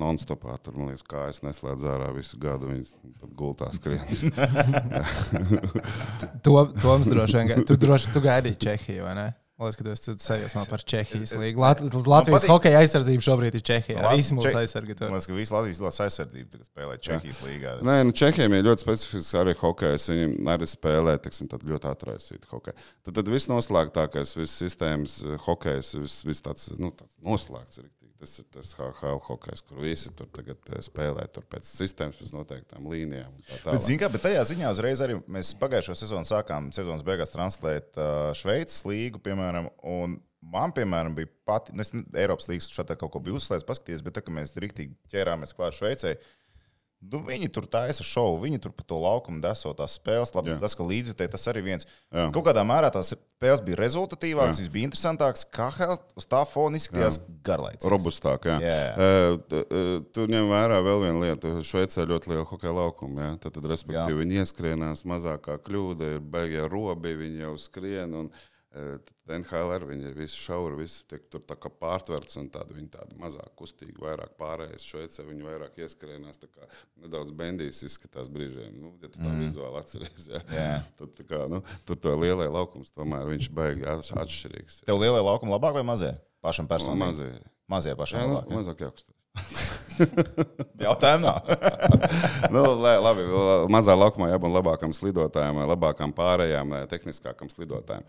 [0.00, 2.70] non-stopā tur, man liekas, kājas neslēdz ārā visu gadu.
[2.72, 4.04] Viņas pat gultā skrien.
[6.44, 9.28] to, Toms droši vien, tu, droši, tu gaidīji Čehiju, vai ne?
[9.58, 11.58] Ka tas ir sajūsmā par Čehijas līniju.
[11.58, 13.96] Lat Latvijas hokeja aizsardzība šobrīd ir Čehijā.
[14.04, 15.10] Lat visi mūsu aizsargi tur.
[15.10, 17.74] Man liekas, ka visi Latvijas izlases aizsardzība tagad spēlē Čehijas līgā.
[17.88, 20.06] Nē, nu Čehijam ir ļoti specifisks arī hokejs.
[20.12, 22.86] Viņi arī spēlē teiksim, ļoti atraisītu hokeju.
[23.02, 27.82] Tad, tad viss noslēgtākais, viss sistēmas hokejs, viss vis tāds, nu, tāds noslēgts.
[27.82, 27.90] Ir.
[28.18, 32.32] Tas ir tas HL hokejs, kur visi tur tagad eh, spēlē tur pēc sistēmas, pēc
[32.34, 33.36] noteiktām līnijām.
[33.62, 37.94] Tā bet, kā, bet tajā ziņā uzreiz arī mēs pagājušo sezonu sākām sezonas beigās translēt
[37.94, 43.14] uh, Šveices līgu, piemēram, un man, piemēram, bija pati, nu, es Eiropas līgas šādā kaut
[43.14, 46.34] ko biju uzslēdzis, paskatījies, bet tā, kad mēs rīktīgi ķērāmies klāt Šveicei, uh,
[46.98, 50.32] Nu, viņi tur taisa šovu, viņi tur pa to laukumu deso tās spēles.
[50.34, 50.56] Labi, Jā.
[50.64, 51.86] tas, ka līdzjutēji tas arī viens.
[52.10, 52.24] Jā.
[52.34, 55.46] Kaut kādā mērā tās spēles bija rezultatīvākas, viņas bija interesantākas.
[55.54, 55.68] Kā
[56.18, 57.86] uz tā fona izskatījās garlaicīgs.
[57.94, 58.58] Robustāk, jā.
[58.66, 58.90] jā.
[58.98, 61.54] Uh, tu ņem vērā vēl vienu lietu.
[61.70, 63.30] Šveicē ļoti liela hokeja laukuma.
[63.38, 64.22] Tad, tad, respektīvi, jā.
[64.24, 68.18] viņi ieskrienās mazākā kļūda, ir beigie robi, viņi jau skrien.
[68.24, 68.32] Un,
[69.28, 72.90] NHL ar viņu ir visi šauri, visi tiek tur tā kā pārtverts un tādi viņi
[72.94, 74.86] tādi mazāk kustīgi, vairāk pārējais.
[74.88, 76.68] Šveicē viņi vairāk ieskrienās, tā kā
[77.02, 78.78] nedaudz bendīs izskatās brīžiem.
[78.80, 79.42] Nu, ja tā mm.
[79.44, 80.42] vizuāli atceries, jā.
[80.54, 80.86] Yeah.
[81.00, 84.82] tad tā kā, nu, tur to lielai laukums tomēr viņš baigi atšķirīgs.
[84.82, 84.88] Jā.
[84.92, 86.14] Tev lielai laukumi labāk vai mazie?
[86.44, 87.04] Pašam personīgi?
[87.04, 87.52] Mazie.
[87.68, 88.50] Mazie pašam jā, nu, labāk.
[88.52, 89.84] Nu, mazāk jākustās.
[90.84, 91.48] Jautājumu nav.
[92.54, 93.24] nu, labi,
[93.72, 98.06] mazā laukumā jābūt labākam slidotājam, labākam pārējām, tehniskākam slidotājam.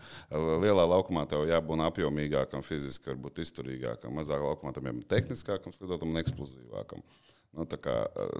[0.62, 4.14] Lielā laukumā tev jābūt apjomīgākam, fiziski, varbūt izturīgākam.
[4.20, 7.04] Mazā laukumā tam jābūt tehniskākam, slidotājam un eksplozīvākam.
[7.50, 7.94] Nu, kā,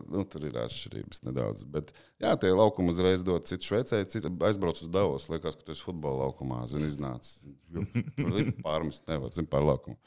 [0.07, 1.64] nu, tur ir atšķirības nedaudz.
[1.66, 1.88] Bet,
[2.22, 5.26] jā, tie laukumi uzreiz dod citu Šveicē, citu aizbrauc uz Davos.
[5.32, 6.61] Liekas, ka tu esi futbola laukumā.
[6.70, 7.32] Zini, iznāc.
[7.74, 9.98] Tur pārmest nevar, zini, pār laukumu.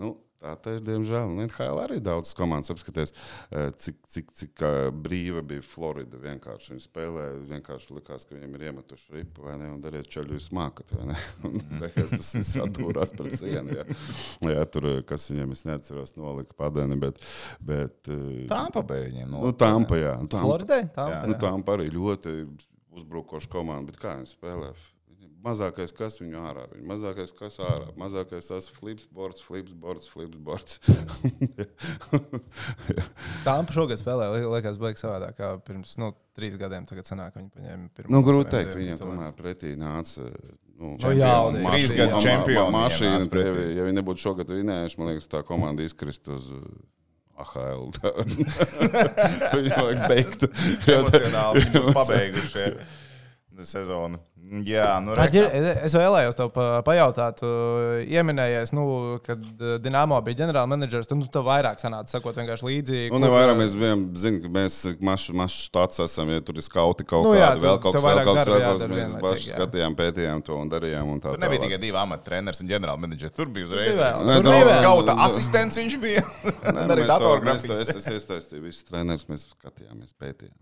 [0.00, 0.14] Nu,
[0.46, 1.32] Tā tā ir, diemžēl.
[1.32, 3.12] Un NHL arī daudz komandas apskatījās,
[3.50, 4.62] eh, cik, cik, cik
[4.94, 6.20] brīva bija Florida.
[6.22, 10.38] Vienkārši viņi spēlēja, vienkārši likās, ka viņiem ir iemetuši ripu vai ne, un dariet čaļu
[10.38, 10.94] jūs mākat.
[11.82, 13.74] Beigās tas viss atdūrās pret sienu.
[13.80, 13.86] Jā.
[14.54, 17.18] jā, tur, kas viņiem, es neatceros, nolika padeni, bet...
[17.58, 19.34] bet eh, Tāmpa bija viņiem.
[19.34, 20.14] Nu, Tāmpa, jā.
[20.22, 20.44] Tāmpa.
[20.46, 20.82] Floridai?
[20.94, 21.30] Tāmpa, jā.
[21.32, 22.36] Nu, tāmpa arī ļoti
[22.96, 24.76] uzbrukoša komanda, bet kā viņi spēlē?
[25.46, 30.80] Mazākais, kas viņu ārā, viņa mazākais, kas ārā, mazākais tas flipsboards, flipsboards, flipsboards.
[33.46, 36.88] Tām šogad spēlē, liekas, beigas savādāk kā pirms nu, trīs gadiem.
[36.90, 38.14] Tagad sanāk, viņi paņēma pirmo.
[38.16, 40.26] Nu, grūti teikt, viņiem tomēr pretī nāca.
[40.76, 41.32] Nu, no, jā,
[41.62, 42.74] trīs gadu čempioni.
[42.74, 46.50] Mašīna, ja viņi nebūtu šogad vinējuši, man liekas, tā komanda izkrist uz.
[47.36, 47.90] AHL.
[49.56, 50.48] Viņa liekas, beigtu.
[50.88, 52.70] Emocionāli pabeiguši.
[53.64, 54.18] Sezona.
[54.66, 55.46] Jā, nu, ir,
[55.82, 57.40] es vēlējos tev pa, pajautāt,
[58.06, 58.84] ieminējies, nu,
[59.26, 63.00] kad eh, Dienāmo bija ģenerālmenedžers, tad nu, tev vairāk sanāca sakot vienkārši līdzi.
[63.10, 67.26] Nu, nevaram, mēs bijām, zinu, ka mēs mašs štats esam, ja tur ir skauti kaut
[67.26, 68.92] Nu nu, jā, kādi, tu- vēl kaut kas, vēl kaut kas, vēl kaut kas.
[68.92, 69.56] Mēs paši jā.
[69.56, 71.10] skatījām, pētījām to un darījām.
[71.16, 73.34] Un tā, tur nebija tikai divi amatieris un ģenerālmenedžers.
[73.34, 74.30] Tur bija uzreiz Tur bija vēl.
[74.30, 76.22] Nē, Tur bija skauta asistents viņš bija.
[76.86, 77.08] Arī.
[77.56, 80.54] Es es iesaistīju visus trenerus, mēs skatījāmies, pētījām.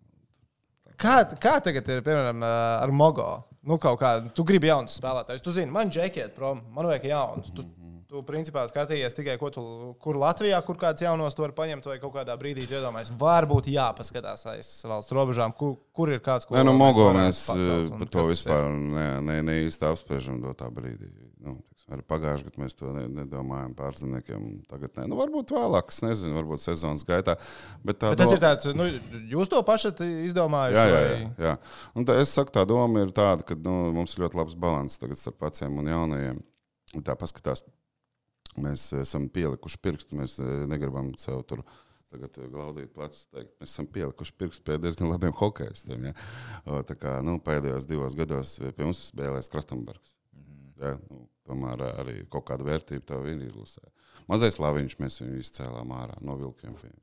[1.00, 3.28] Kā, kā tagad ir, piemēram, ar Mogo?
[3.64, 5.42] Nu, kaut kā, tu gribi jaunus spēlētājus.
[5.44, 7.48] Tu zini, man džekiet prom, man vajag jaunus.
[7.56, 7.64] Tu,
[8.10, 9.64] tu principā skatījies tikai, tu,
[10.02, 13.14] kur Latvijā, kur kāds jaunos tu vari paņemt, vai kaut kādā brīdī iedomājies.
[13.18, 17.32] Varbūt jāpaskatās aiz valsts robežām, kur, kur ir kāds, ko Nē, nu, mēs Mogo varētu
[17.32, 21.10] mēs pacelt par to vispār ne, ne, ne īsti apspriežam dotā brīdī.
[21.40, 21.58] Nu,
[21.92, 24.46] arī pagājušajā gadā mēs to ne, nedomājam pārzemniekiem.
[24.70, 25.06] Tagad ne.
[25.12, 27.36] Nu, varbūt vēlāk, es nezinu, varbūt sezonas gaitā.
[27.84, 28.88] Bet, tā Bet tas do- ir tāds, nu,
[29.34, 30.80] jūs to paši esat izdomājuši.
[30.80, 31.54] Jā, jā, jā, jā.
[31.94, 35.00] Un tā, es saku, tā doma ir tāda, ka nu, mums ir ļoti labs līdzsvars
[35.04, 36.42] tagad starp veciem un jaunajiem.
[36.94, 37.64] Un Tā paskatās,
[38.56, 41.64] mēs esam pielikuši pirkstu, mēs eh, negribam sev tur
[42.12, 43.26] tagad eh, glaudīt plecus.
[43.34, 46.10] Mēs esam pielikuši pirkstu pie diezgan labiem hokeistiem.
[46.10, 46.82] Ja?
[46.86, 50.13] Tā kā nu, pēdējos divos gados pie mums spēlēs Krastambergs.
[50.84, 50.98] Ja?
[51.10, 53.84] Nu, tomēr arī kaut kāda vērtība tev ir izlasē.
[54.30, 56.76] Mazais lāviņš mēs viņu izcēlām ārā no vilkiem.
[56.80, 57.00] Piemēram.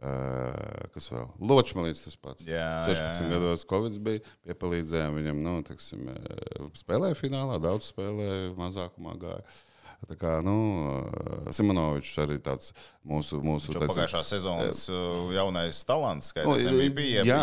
[0.00, 1.26] Uh, kas vēl?
[1.44, 2.46] Ločmelīts tas pats.
[2.48, 3.32] Jā, 16 jā, jā.
[3.34, 6.06] gados Covid bija, piepalīdzējām viņam, nu, teksim,
[6.80, 9.44] spēlēja finālā, daudz spēlēja, mazākumā gāja.
[10.08, 10.54] Tā kā, nu,
[11.54, 12.70] Simonovičs arī tāds
[13.06, 17.38] mūsu, mūsu teiksim, pagājušā sezonas uh, jaunais talants, Nu, skaidrs, MVP bija jā,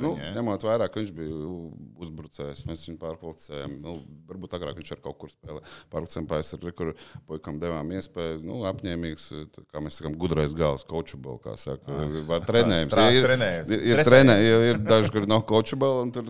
[0.00, 0.30] nu, viņu, jā.
[0.36, 1.50] ņemot vērā, ka viņš bija
[2.04, 3.76] uzbrucējs, mēs viņu pārkvalificējām.
[3.84, 3.96] Nu,
[4.30, 5.64] varbūt agrāk viņš ar kaut kur spēlēja.
[5.92, 6.92] Pārkvalificējām pēc kur
[7.28, 12.44] puikam devām iespēju, nu, apņēmīgs, tā kā mēs sakām, gudrais gals, coachable, kā saka, var
[12.48, 12.88] trenējums.
[12.90, 13.72] strāds Ir- trenējums.
[13.76, 16.24] Ir, ir, trenē, ir, ir daži, kuri nav coachable, un tur,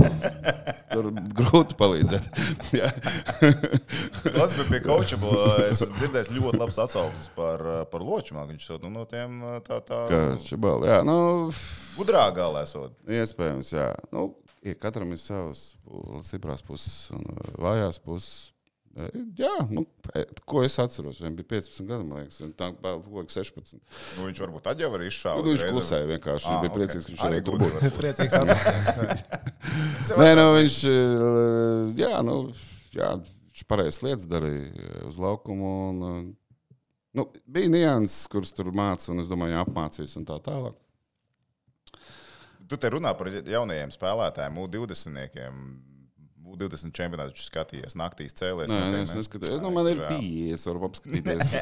[0.94, 2.30] tur grūti palīdzēt.
[4.70, 5.38] Bija pie coachable.
[5.70, 8.36] Es esmu dzirdējis ļoti labs atsauksmes par, uh, par loču.
[8.36, 11.16] Man viņš ir nu, no tiem uh, tā, tā Kā čibal, jā, nu,
[11.98, 12.94] gudrā galā esot.
[13.10, 13.88] Iespējams, jā.
[14.14, 14.28] Nu,
[14.66, 15.72] ja katram ir savas
[16.28, 18.52] stiprās puses un uh, vājās puses.
[19.38, 19.84] Jā, nu,
[20.50, 21.20] ko es atceros?
[21.22, 23.78] Viņam bija 15 gadi, man liekas, un tā bija 16.
[24.18, 25.44] Nu, viņš varbūt tad jau var izšaut.
[25.46, 26.50] Nu, viņš klusēja vienkārši.
[26.50, 26.76] Viņš Ah, bija ok.
[26.78, 27.86] priecīgs, ka viņš Arī tur būt.
[27.96, 30.14] Priecīgs atrast.
[30.18, 30.80] Nē, nu, viņš,
[32.02, 32.36] jā, nu,
[32.98, 33.12] jā,
[33.60, 35.72] viņš pareizas lietas darīja e, uz laukumu.
[35.90, 36.76] Un, e,
[37.18, 40.78] nu, bija nianses, kuras tur mācīja, un es domāju, apmācīs un tā tālāk.
[42.70, 45.40] Tu te runā par jaunajiem spēlētājiem, U20.
[46.50, 48.72] U20 čempionātā viņš skatījās, naktīs cēlēs.
[48.72, 49.20] Nē, tiem, es ne?
[49.20, 49.60] neskatījos.
[49.62, 51.52] Nu, man ir pieeja, es varu apskatīties.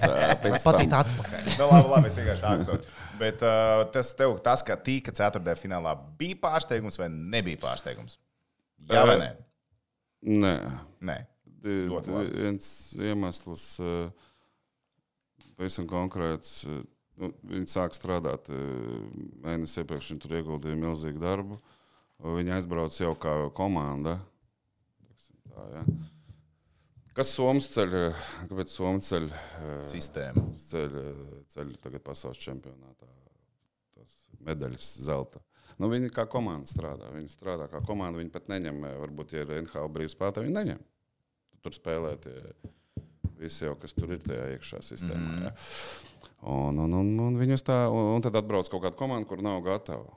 [0.45, 1.03] pēc Patīt tam.
[1.03, 1.49] atpakaļ.
[1.59, 2.95] nu, labi, labi, es vienkārši ākstos.
[3.21, 8.17] Bet uh, tas, tev, tas, ka tika ceturtajā finālā, bija pārsteigums vai nebija pārsteigums?
[8.89, 9.29] Jā, vai nē?
[10.47, 10.55] Nē.
[11.05, 11.19] Nē.
[11.65, 12.31] Labi.
[12.37, 14.11] viens iemesls, eh,
[15.57, 16.65] pavisam konkrēts.
[16.69, 16.83] eh,
[17.19, 19.09] Nu, viņi sāk strādāt eh,
[19.43, 21.57] mēnesi iepriekš, viņi tur ieguldīja milzīgu darbu.
[22.23, 24.21] Viņi aizbrauca jau kā komanda.
[25.51, 25.83] Tā, ja.
[27.19, 27.97] Kas Somijas ceļ?
[27.99, 28.15] eh,
[28.47, 29.27] Kāpēc Somijas ceļ?
[29.33, 30.45] eh, Sistēma.
[30.55, 33.11] Ceļ, eh, ceļ tagad pasaules čempionātā.
[33.99, 34.15] Tas
[34.47, 35.41] medaļas zelta.
[35.79, 37.11] Nu, viņi kā komanda strādā.
[37.19, 38.19] Viņi strādā kā komanda.
[38.23, 40.79] Viņi pat neņem, eh, varbūt, ja ir NHL brīvs spēlētājs, viņi neņem.
[41.65, 42.37] Tur spēlē tie
[43.39, 45.35] visi jau, kas tur ir tajā iekšā sistēmā.
[45.35, 45.43] Mm.
[45.49, 45.53] Ja.
[46.49, 50.15] Un, un, un, un, tā, un, un tad atbrauc kaut kāda komanda, kur nav gatava.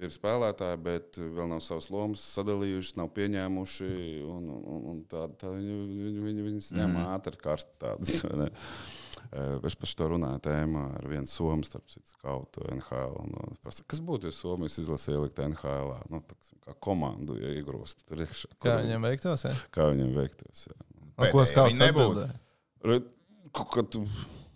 [0.00, 3.90] Ir spēlētāji, bet vēl nav savas lomas sadalījušas, nav pieņēmuši.
[4.24, 7.10] Un, un, un, un tā, tā viņi, viņi, viņi, viņas ņem mm.
[7.18, 8.22] ātri karsti tādas.
[9.68, 13.14] Es par to runāju tēmā ar vienu somu, starp citu, kautu NHL.
[13.22, 15.94] Un, un es prasu, kas būtu, ja Somijas izlasē ielikt NHL?
[16.10, 18.52] Nu, tā, kā komandu ja iegrūst tur iekšā.
[18.62, 19.46] Kā viņam veiktos?
[19.46, 19.54] Ja?
[19.76, 20.66] kā viņam veiktos.
[20.70, 20.78] Jā.
[21.10, 22.28] Un Ko skauts nebūtu.
[23.50, 24.04] Kaut kā tu,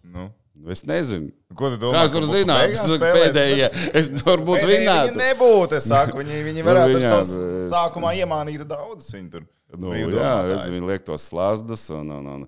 [0.05, 0.29] Nu.
[0.71, 1.33] Es nezinu.
[1.59, 1.99] Ko tu domā?
[1.99, 3.71] Kā es varu zināt, tas ir pēdējie.
[4.01, 5.17] Es varbūt Viņi vinnētu.
[5.19, 5.77] nebūtu.
[5.81, 9.11] Es saku, viņi, viņi varētu ar viņām, savu es- sākumā iemānīt daudz.
[9.15, 12.45] Viņi tur Nu, bija jā, redz, viņi liek tos slāzdas un, un, un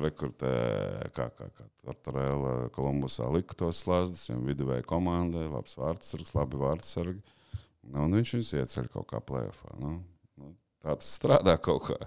[0.00, 0.52] rekrutē,
[1.12, 4.24] kā, kā, kā Tortorella Kolumbusā lika tos slāzdas.
[4.30, 7.20] Viņam viduvēja komandai, labs vārdsargs, labi vārdsargi.
[7.92, 9.74] Nu, un viņš viņus ieceļ kaut kā plēfā.
[9.82, 10.00] Nu, nu,
[10.82, 11.98] tā tas strādā kaut kā.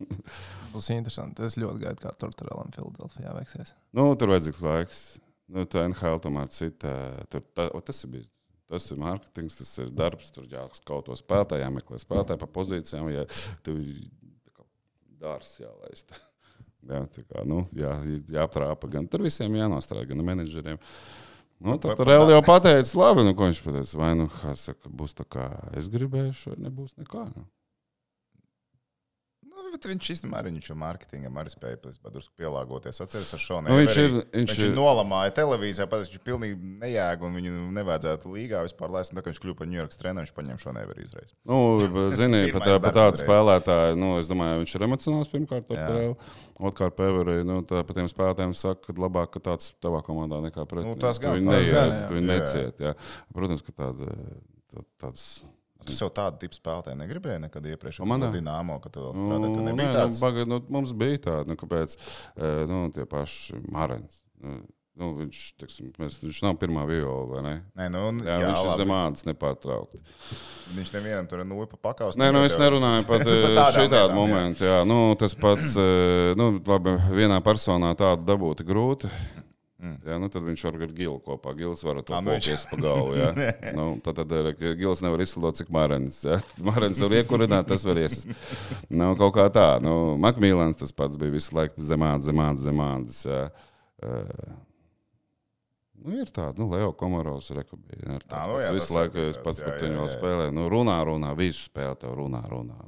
[0.72, 1.44] Tas ir interesanti.
[1.44, 3.74] Es ļoti gaidu, kā Tortorelam Filadelfijā veiksies.
[3.96, 5.00] Nu, tur vajadzīgs laiks.
[5.50, 6.94] Nu, tā NHL tomēr cita.
[7.32, 8.30] Tur, tā, o, tas ir bijis.
[8.70, 10.30] Tas ir mārketings, tas ir darbs.
[10.32, 13.10] Tur jāskaut to spēlētāju, jāmeklē spēlētāju pa pozīcijām.
[13.10, 13.26] Ja
[13.66, 13.80] tur
[15.20, 16.14] dārsts jālaist.
[16.90, 17.90] Jā, tā kā, nu, jā,
[18.32, 20.78] jāprāpa gan tur visiem jānostrādā, gan menedžeriem.
[21.60, 23.98] Nu, tad tur vēl jau pateica, labi, nu, ko viņš pateica.
[24.00, 25.44] Vai nu, kā saka, būs tā kā
[25.76, 27.26] es gribēju, vai nebūs nekā.
[27.34, 27.44] Nu.
[29.80, 31.78] Nu, bet viņš īstenībā arī viņš jau mārketingam arī spēja
[32.12, 32.98] drusku pielāgoties.
[33.00, 37.22] Atceries ar šo Nu, viņš ir- Viņš, viņš ir- nolamāja televīzijā, tam viņš pilnīgi nejēga
[37.24, 39.12] un viņu nevajadzētu līgā vispār laist.
[39.14, 41.32] Un Tā kā viņš kļuva par New York treneru, viņš paņem šo nevaru izreiz.
[41.48, 41.78] Nu,
[42.12, 46.16] zini, pat, tā, pat tādu spēlētāju, nu, es domāju, viņš ir emocionāls pirmkārt.
[46.60, 50.68] Otrkārt, Pēverī, nu, tā, par tiem spēlētājiem saka, ka labāk, ka tāds tavā komandā nekā
[50.68, 52.76] pret Nu, tas gan Viņi neiet, viņi neciet.
[52.84, 52.92] Jā.
[53.32, 54.12] Protams, ka tāda,
[54.68, 55.42] tā, tāds.
[55.86, 58.02] Tu sev tādu tipu spēlētāju negribēji nekad iepriekš.
[58.04, 58.32] O, man nē.
[58.34, 59.62] Dināmo, ka tu Nu, strādāji.
[59.70, 60.18] Nebija nē, tāds.
[60.18, 64.20] nu, baga, nu, mums bija tāda, nu, kāpēc eh, nu, tie paši Marens.
[64.44, 64.60] Nu,
[65.00, 67.54] nu, viņš, teksim, mēs, viņš nav pirmā viola, vai ne?
[67.80, 68.80] Nē, nu, Jā, jā, viņš ir labi.
[68.82, 70.00] zem ādas nepārtraukti.
[70.76, 72.18] Viņš nevienam tur nu pa pakaus.
[72.20, 74.16] Nē, nu, es nerunāju par šādu lietām, jā.
[74.16, 74.66] momentu.
[74.68, 78.68] Jā, nu, tas pats, eh, nu, labi, vienā personā tādu dabūt ir
[79.80, 80.08] grūti.
[80.08, 81.54] Jā, nu, tad viņš ar gilu kopā.
[81.58, 83.16] Gils var to kopies pa galvu.
[83.18, 83.30] Jā.
[83.78, 86.22] nu, tad, tad eh, gils nevar izsludot, cik mārens.
[86.26, 86.40] Jā.
[86.68, 88.32] Mārens var iekurināt, tas var iesist.
[88.88, 89.68] Nu, kaut kā tā.
[89.84, 93.22] Nu, Makmīlāns tas pats bija visu laiku zemāds, zemāds, zemāds.
[93.28, 93.46] Jā.
[94.00, 94.58] Uh,
[96.00, 97.50] Nu, ir tāda, nu, Leo Komorovs.
[97.52, 100.54] Ir tāds nu, pats jā, visu laiku, es pats par viņu spēlēju.
[100.56, 102.78] Nu, runā, runā, visu spēli tev runā, runā.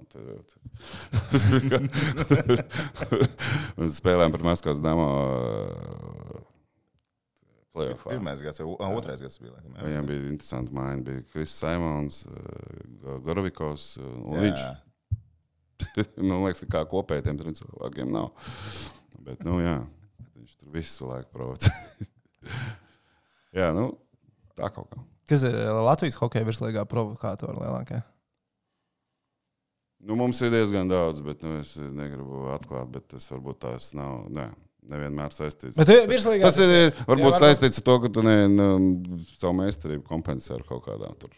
[3.77, 5.11] Mēs spēlējām par Maskavas damo
[7.75, 8.13] playoffā.
[8.13, 9.55] Pirmais gads, jau ā, otrais gads bija.
[9.57, 9.87] laikam, jā.
[9.89, 11.05] Viņam bija interesanti mājiņa.
[11.09, 12.23] Bija Kris Simons,
[13.27, 14.45] Gorovikovs un Jā.
[14.47, 14.65] viņš.
[16.29, 18.31] Man liekas, ka kā kopēji tiem trim cilvēkiem nav.
[19.23, 19.79] Bet, nu, jā,
[20.37, 21.73] viņš tur visu laiku provocē.
[23.61, 23.89] jā, nu,
[24.59, 25.03] tā kaut kā.
[25.31, 28.01] Kas ir Latvijas hokeja virslīgā provokātori lielākie?
[30.03, 34.25] Nu, mums ir diezgan daudz, bet nu, es negribu atklāt, bet tas varbūt tās nav.
[34.35, 34.49] Nē.
[34.91, 35.77] Nevienmēr saistīts.
[35.79, 38.67] Bet eh, virslīgā tas ir ir varbūt varbūt- saistīts ar to, ka tu ne, nu,
[39.39, 41.31] savu meistarību kompensē ar kaut kādām tur.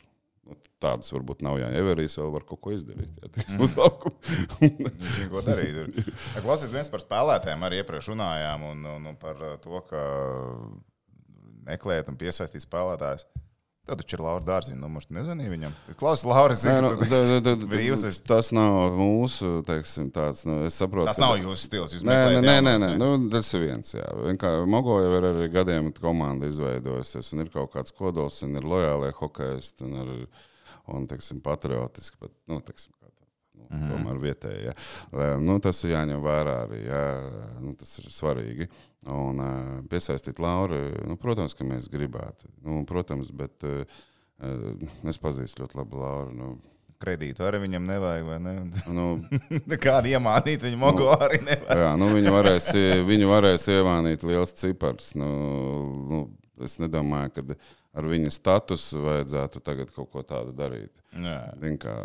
[0.49, 1.59] Nu, Tādas varbūt nav.
[1.61, 3.13] Jā, Everijs vēl var kaut ko izdarīt.
[3.21, 3.63] Jā, tiks Mhm.
[3.65, 4.17] uz laukumu.
[4.61, 6.01] Viņš zina, ko darīt.
[6.45, 10.03] Klausies, viens par spēlētājiem arī iepriekš runājām un, un, un par to, ka
[11.69, 13.25] meklēt un piesaistīt spēlētājus.
[13.85, 15.05] Tad taču ir Laura Dārziņa numurs.
[15.11, 15.73] Tu nezvanīji viņam.
[16.01, 18.05] Klausies, Laura, Nē, zina, nu, tu da- da- da- brīvs.
[18.09, 18.23] esi.
[18.25, 20.47] Tas nav mūsu, teiksim, tāds.
[20.49, 21.93] Nu, es saprotu, Tas nav jūsu stils.
[21.93, 22.97] Jūs Nē, nē, nē, nē, nē.
[22.97, 23.93] Nu, tas ir viens.
[23.93, 24.07] Jā.
[24.25, 28.63] Vienkārši Mogo jau ir arī gadiem komanda izveidojusies, un ir kaut kāds kodols, un ir
[28.63, 30.27] lojālie hokeisti, un, ir,
[30.89, 32.17] un teiksim, patriotiski.
[32.23, 32.94] Bet, nu, teiksim, tā,
[33.55, 33.91] nu, Mhm.
[33.93, 34.65] tomēr vietēji.
[34.69, 34.75] Jā.
[35.13, 36.83] Lai, Nu, tas ir jāņem vērā arī.
[36.87, 37.05] Jā.
[37.61, 38.69] Nu, tas ir svarīgi.
[39.11, 40.79] Un uh, piesaistīt Lauru,
[41.09, 42.49] nu, protams, ka mēs gribētu.
[42.65, 43.85] Nu, protams, bet uh,
[45.09, 46.33] es pazīstu ļoti labi Lauru.
[46.39, 46.53] Nu,
[47.05, 48.53] Kredītu arī viņam nevajag, ne?
[48.95, 49.07] nu,
[49.83, 51.81] Kādu iemānīt viņu mogo arī nevajag.
[51.83, 52.69] Jā, nu viņu varēs,
[53.05, 55.11] viņu varēs iemānīt liels cipars.
[55.19, 55.29] Nu,
[56.09, 56.21] nu,
[56.65, 57.59] es nedomāju, ka
[58.01, 60.95] ar viņa statusu vajadzētu tagad kaut ko tādu darīt.
[61.83, 61.97] Kā,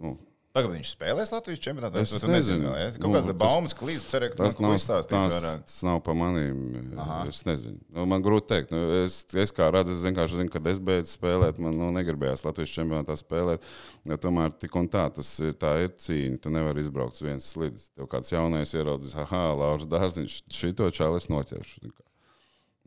[0.00, 0.16] nu,
[0.58, 2.02] Tagad viņš spēlēs Latvijas čempionātā.
[2.02, 2.74] Es nezinu, nezinu.
[2.74, 2.90] ja?
[2.90, 5.64] Nu, kaut kāds tas- baumas klīst, ceru, ka tas, nav, tas, vairāk.
[5.70, 6.60] tas nav pa manīm.
[6.98, 7.22] Aha.
[7.30, 7.78] Es nezinu.
[7.94, 8.72] Nu, man grūti pateikt.
[8.72, 11.60] Nu, es, es kā redzu, es vienkārši zinu, kad es beidzu spēlēt.
[11.62, 13.66] Man nu, negribējās Latvijas čempionātā spēlēt.
[14.08, 16.40] Ja tomēr tik un tā, tas ir, tā ir cīņa.
[16.44, 17.90] Tu nevari izbraukt uz vienas slīdes.
[17.96, 21.92] Tev kāds jaunais ieraudzīs, ah, Lauris Dārziņš, šito čāli es noķeršu.
[21.92, 22.06] Kā.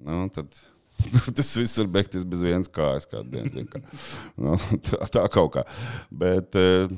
[0.01, 0.49] Nu, tad,
[1.35, 3.65] Tas viss var beigties bez vienas kājas kādu dienu.
[3.69, 3.81] Kā.
[4.37, 5.63] Nu, tā, tā kaut kā.
[6.13, 6.91] Bet, eh,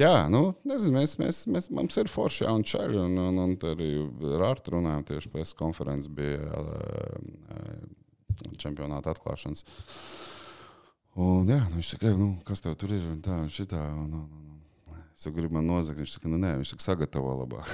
[0.00, 2.98] jā, nu, nezinu, mēs, mēs, mēs, mums ir forši jauni čaļi.
[3.04, 3.90] Un, un, un arī
[4.34, 6.62] ar Artu runājām tieši pēc konferences bija
[8.60, 9.64] čempionāta atklāšanas.
[11.20, 13.04] Un, jā, nu, viņš saka, nu, kas tev tur ir?
[13.10, 14.46] Un tā, un šitā, un, un, un.
[15.20, 17.72] Es gribu man nozagt, viņš saka, nu, nē, viņš saka, sagatavo labāk.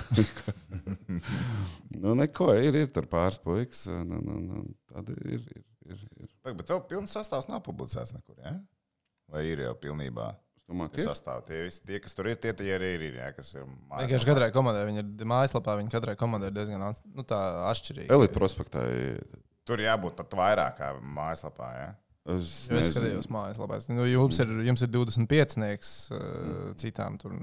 [2.03, 3.85] nu, neko, ir, ir tur pāris puikas.
[3.93, 6.33] Un, un, un, un, tad ir, ir, ir, ir.
[6.43, 8.57] Pag, Bet tev pilns sastāvs nav publicēts nekur, ja?
[9.31, 10.33] Vai ir jau pilnībā?
[10.67, 13.29] Domāju, ka Tie sastāv, tie, visi, tie, kas tur ir, tie, tie arī ir, ja,
[13.37, 17.39] kas ir Vienkārši katrai komandai viņa ir mājaslapā, viņa katrai komandai ir diezgan nu, tā
[17.69, 18.11] atšķirīga.
[18.17, 18.83] Elite prospektā.
[19.67, 21.71] Tur jābūt pat vairāk kā mājaslapā.
[21.79, 21.87] Ja?
[22.35, 23.79] Es Jo Es skatījos mājaslapā.
[23.95, 27.37] Nu, jums, ir, jums ir 25, nieks, uh, citām tur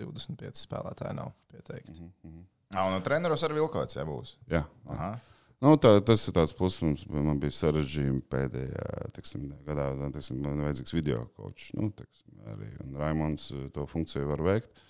[0.00, 1.98] 25 spēlētāji nav pieteikti.
[1.98, 2.46] Mhm, mhm.
[2.76, 4.36] Ah, un treneros ar vilkots, ja būs.
[4.48, 5.14] Jā, Aha.
[5.58, 6.78] Nu, tā, tas ir tāds pluss.
[6.84, 9.88] Mums, man bija sarežģījumi pēdējā teksim, gadā.
[10.14, 11.72] Teksim, man ir vajadzīgs video kočs.
[11.74, 14.84] Nu, teksim, arī Raimons eh, to funkciju var veikt.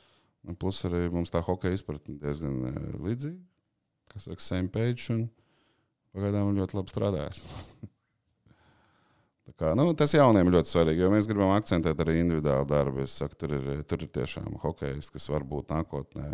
[0.49, 3.41] Un plus arī mums tā hokeja izpratne diezgan eh, līdzīga.
[4.13, 5.17] Kas saka, same page.
[6.17, 7.43] Pagaidām ļoti labi strādājas.
[9.49, 13.07] Tā Kā, nu, tas jauniem ļoti svarīgi, jo mēs gribam akcentēt arī individuālu darbu.
[13.07, 16.27] Es saku, tur, ir, tur ir tiešām hokejisti, kas var būt nākotnē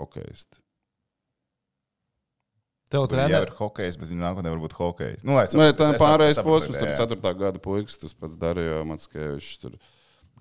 [0.00, 0.58] hokejisti.
[2.88, 5.24] Tev Tur jau treniņš ir hokejs, bet viņa nākotnē var būt hokejs.
[5.28, 6.96] Nu, es Nē, saprotu, tā es pārējais posms, tur jā.
[7.02, 7.32] 4.
[7.42, 9.76] gada puikas, tas pats Darījā Matskevičs, tur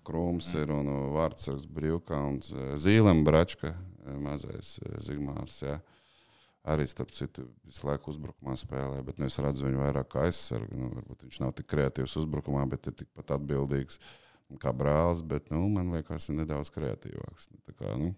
[0.07, 0.87] Krūms ir un
[1.17, 5.81] Vārtsargs Brīvkauns, Zīlem Bračka, uh, mazais uh, Zigmārs, jā.
[6.67, 10.75] Arī, starp citu, visu laiku uzbrukumā spēlē, bet nu, es redzu viņu vairāk kā aizsargu.
[10.75, 14.01] Nu, varbūt viņš nav tik kreatīvs uzbrukumā, bet ir tikpat atbildīgs
[14.59, 17.51] kā brālis, bet, nu, man liekas, ir nedaudz kreatīvāks.
[17.53, 18.11] Nu, tā kā, nu,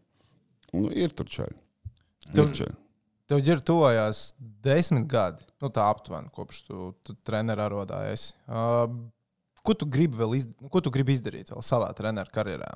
[0.74, 1.62] nu, ir tur čaļi.
[2.34, 2.78] Ir čaļi.
[3.30, 4.34] Tev ir tuvojās
[4.66, 8.32] desmit gadi, nu tā aptuveni, kopš tu, tu treniņā arodājies.
[8.50, 8.88] Uh,
[9.66, 12.70] ko, tu gribi vēl iz, ko tu gribi izdarīt vēl savā treniņa karjerā?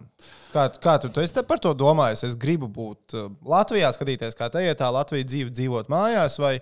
[0.54, 2.26] Kā, kā tu, tu esi par to domājis?
[2.30, 3.16] Es gribu būt
[3.50, 6.58] Latvijā, skatīties, kā te ir tā Latvijas dzīve, dzīvot mājās, vai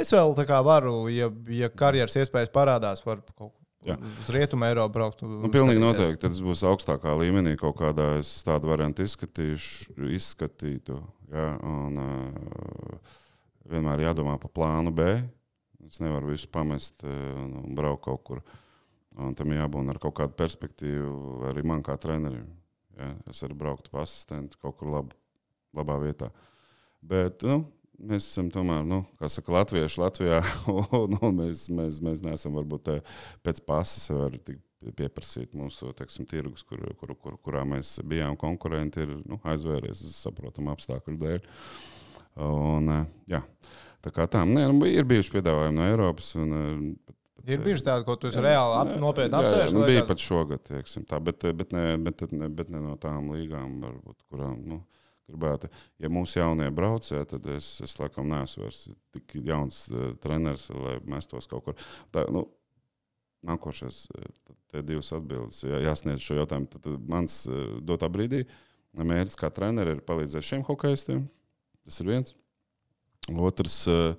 [0.00, 3.98] es vēl tā kā varu, ja, ja karjeras iespējas parādās, var kaut ko Jā.
[4.00, 5.22] uz rietumu Eiropu braukt.
[5.28, 6.22] Nu, pilnīgi noteikti.
[6.22, 11.02] Tad tas būs augstākā līmenī, kaut kādā es tādu variantu izskatīšu, izskatītu.
[11.34, 13.14] Jā, un, uh,
[13.66, 15.06] vienmēr jādomā par plānu B.
[15.88, 18.42] Es nevaru visu pamest uh, un, un braukt kaut kur.
[19.18, 22.46] Un tam jābūt ar kaut kādu perspektīvu arī man kā trenerim.
[22.98, 25.14] Jā, es arī brauktu pa asistentu kaut kur lab,
[25.74, 26.30] labā vietā.
[27.02, 27.64] Bet nu,
[27.98, 30.40] mēs esam tomēr, nu, kā saka, latvieši Latvijā.
[31.00, 32.98] un, un mēs, mēs, mēs neesam varbūt tā
[33.46, 34.62] pēc pasas var tik
[34.92, 40.74] pieprasīt mūsu teiksim, tirgus, kur, kur, kur, kurā mēs bijām konkurenti, ir nu, aizvēries saprotamu
[40.74, 41.50] apstākļu dēļ.
[42.44, 43.04] Un, eh,
[43.36, 43.42] jā,
[44.04, 46.34] tā kā tā, nē, nu, ir bijuši piedāvājumi no Eiropas.
[46.40, 47.14] Un, eh,
[47.44, 49.74] Ir bijuši tādi, ko tu esi reāli ap, nopietni apsvērts.
[49.76, 53.28] Nu, bija pat šogad, teiksim, tā, bet, bet, ne, bet, ne, bet ne no tām
[53.34, 54.78] līgām, varbūt, kurām nu,
[55.28, 55.68] gribētu.
[56.00, 58.80] Ja mūsu jaunie braucē, tad es, es laikam neesmu vairs
[59.12, 61.76] tik jauns uh, treneris, lai mestos kaut kur.
[62.14, 62.46] Tā, nu,
[63.44, 64.06] Nākošais,
[64.72, 66.68] te divas atbildes, jā, jāsniedz šo jautājumu.
[66.72, 68.44] Tad, tad mans eh, dotā brīdī
[68.94, 71.24] mērķis kā treneris ir palīdzēt šiem hokeistiem.
[71.84, 72.34] Tas ir viens.
[73.34, 74.14] Otrs, uh,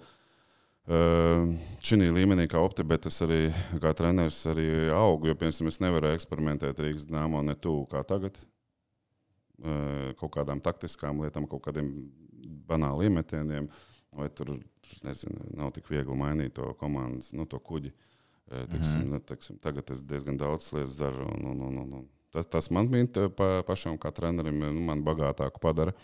[0.86, 3.40] šī līmenī, kā optibēta, es arī
[3.82, 5.30] kā treneris arī augu.
[5.32, 8.38] Jo, piemēram, es nevaru eksperimentēt Rīgas dāmā ne tuvu kā tagad.
[10.20, 11.88] Kaut kādām taktiskām lietām, kaut kādiem
[12.68, 13.70] banāliem metieniem,
[14.14, 14.58] vai tur
[15.06, 17.94] nezinu, nav tik viegli mainīt to komandas, nu, to kuģi.
[17.94, 18.15] Eh,
[18.46, 19.22] Teiksim, mm.
[19.26, 21.26] teiksim, tagad es diezgan daudz lietas daru.
[21.34, 22.10] Un, un, un, un, un.
[22.36, 25.96] Tas, tas man bija pa, pašam, kā trenerim, nu, man bagātāku padara.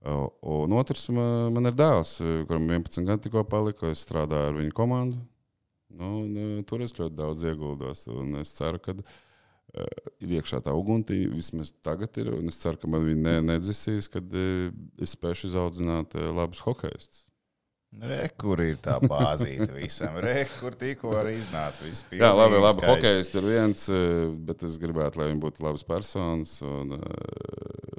[0.00, 2.16] Un otrs, man, man ir dēls,
[2.48, 3.90] kuram 11 gadi tikko palika.
[3.92, 5.20] Es strādāju ar viņu komandu.
[5.90, 8.06] Nu, un, tur es ļoti daudz ieguldos.
[8.40, 11.22] Es ceru, ka uh, ir iekšā tā ugunti.
[11.30, 12.32] Vismaz tagad ir.
[12.48, 17.29] Es ceru, ka man viņa ne, nedzisīs, kad uh, es spēšu izaudzināt uh, labus hokeistus.
[17.90, 20.14] Re, kur ir tā bāzīte visam?
[20.22, 22.86] Re, kur tikko arī iznāca viss Jā, labi, labi.
[22.86, 26.54] Hokejs ir viens, uh, bet es gribētu, lai viņi būtu labas personas.
[26.62, 27.90] Un, uh,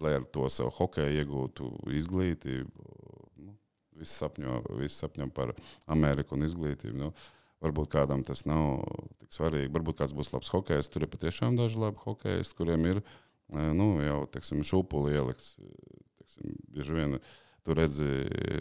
[0.00, 2.86] lai ar to savu hokeju iegūtu izglītību.
[3.44, 3.54] Nu,
[3.98, 5.54] visi, sapņo, visi sapņo par
[5.90, 6.96] Ameriku un izglītību.
[6.98, 7.12] Nu,
[7.64, 8.84] varbūt kādam tas nav
[9.22, 9.72] tik svarīgi.
[9.74, 10.90] Varbūt kāds būs labs hokejs.
[10.92, 14.22] Tur ir patiešām daži labi hokejisti, kuriem ir eh, nu, jau
[14.72, 15.56] šūpuli ielikts.
[16.18, 17.18] Teiksim, bieži vien
[17.68, 18.08] tu redzi,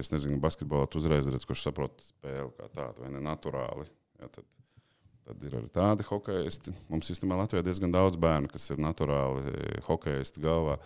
[0.01, 3.87] es nezinu, basketbolā tu uzreiz redzi, kurš saprot spēli kā tādu vai ne naturāli.
[4.19, 4.45] Ja, tad,
[5.27, 6.71] Tad ir arī tādi hokeisti.
[6.87, 10.77] Mums īstenībā Latvijā ir diezgan daudz bērnu, kas ir naturāli eh, hokeisti galvā.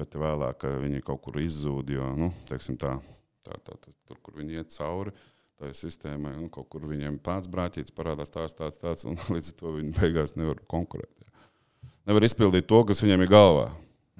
[0.00, 2.94] Bet vēlāk eh, viņi kaut kur izzūd, jo nu, teiksim, tā,
[3.44, 5.12] tā, tā, tā, tur, kur viņi iet cauri
[5.56, 9.58] tai sistēmai, nu, kaut kur viņiem pats brāķītis parādās tāds, tāds, tāds, un līdz ar
[9.60, 11.12] to viņi beigās nevar konkurēt.
[11.20, 11.92] Jā.
[12.08, 13.70] Nevar izpildīt to, kas viņiem ir galvā.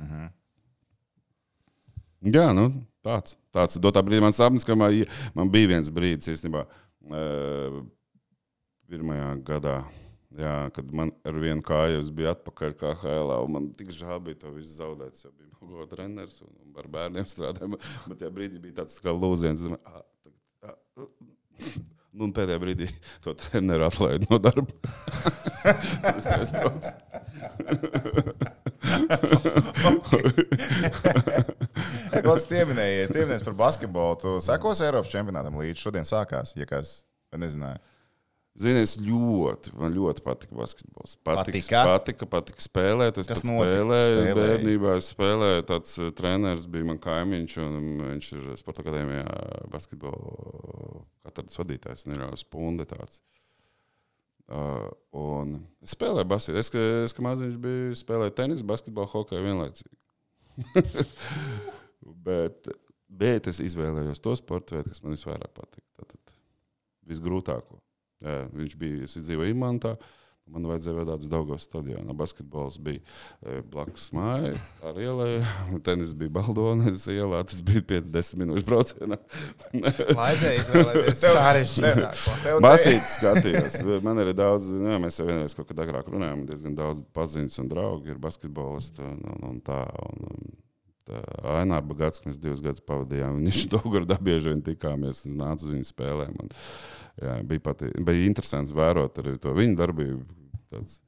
[0.00, 0.28] Mhm.
[2.26, 2.68] Jā, nu,
[3.06, 3.36] tāds.
[3.54, 4.94] tāds dotā brīdī man sapnis, ka man,
[5.36, 6.64] man bija viens brīdis īstenībā.
[7.14, 7.76] eh,
[8.90, 9.76] Pirmajā gadā,
[10.38, 14.20] jā, kad man ar vienu kāju es biju atpakaļ kā HLā, un man tik žēl
[14.22, 15.14] bija to visu zaudēt.
[15.18, 19.06] Es biju Bogo treneris un, un ar bērniem strādāju, bet- tajā brīdī bija tāds tā
[19.08, 19.64] kā lūziens.
[19.84, 20.02] "Ah,
[20.66, 21.10] ah, ah."
[22.16, 22.86] Nu, un pēdējā brīdī
[23.26, 24.72] to treneru atlaida no darba.
[28.84, 30.20] Es nesaprotu.
[32.26, 34.16] Kāds pieminēja, pieminēja par basketbolu.
[34.22, 37.00] Tu sekos Eiropas čempionātam līdz šodien sākās, ja kas
[37.32, 37.82] vai nezināja.
[38.56, 41.18] Zini, es ļoti, man ļoti patika basketbols.
[41.20, 41.80] Patika, Patika?
[41.90, 43.18] patika, patika spēlēt.
[43.20, 44.36] Es spēlēju, Spēlēji?
[44.38, 45.66] bērnībā es spēlēju.
[45.68, 49.26] Tāds uh, treneris bija man kaimiņš, un viņš ir Sporta akadēmijā
[49.74, 52.88] basketbola katrs vadītājs, Nīrāls Punde.
[52.88, 53.20] Tāds.
[53.20, 53.45] Uh,
[54.50, 56.62] un es spēlēju basketbolu.
[56.62, 59.96] Es, ka- es kā maziņš biju spēlējis tenisu, basketbolu, hokeju vienlaicīgi.
[62.26, 62.68] bet,
[63.08, 65.84] bet es izvēlējos to sporta veidu, kas man visvairāk patīk.
[65.98, 66.36] Tātad
[67.10, 67.80] visgrūtāko.
[68.24, 69.96] Jā, viņš bija, es dzīvoju Imantā,
[70.54, 72.14] Man vajadzēja vadīt uz Daugavas stadionu.
[72.14, 74.52] Basketbols bija e, blakus mājai,
[74.86, 75.30] ar ielai.
[75.86, 77.40] Tenis bija Baldonas ielā.
[77.50, 79.18] Tas bija 50 minūšu braucienā.
[80.20, 82.60] Vajadzēja izvēlēties sarežģītāko.
[82.62, 83.80] Basītis skatījos.
[84.06, 87.72] Man ir daudz, nu, mēs jau vienreiz kaut kad agrāk runājām, diezgan daudz paziņas un
[87.74, 89.82] draugi ir basketbolisti un, un, un tā.
[90.06, 90.55] Un, un,
[91.10, 93.38] Ainārs Bagāts, mēs divus gadus pavadījām.
[93.46, 96.38] Viņš to gurdā bieži vien tikāmies, nāca uz viņu spēlēm.
[96.42, 96.54] Un,
[97.22, 100.24] jā, bija, pati, bija interesants vērot arī to viņa darbību.
[100.72, 100.98] Tāds,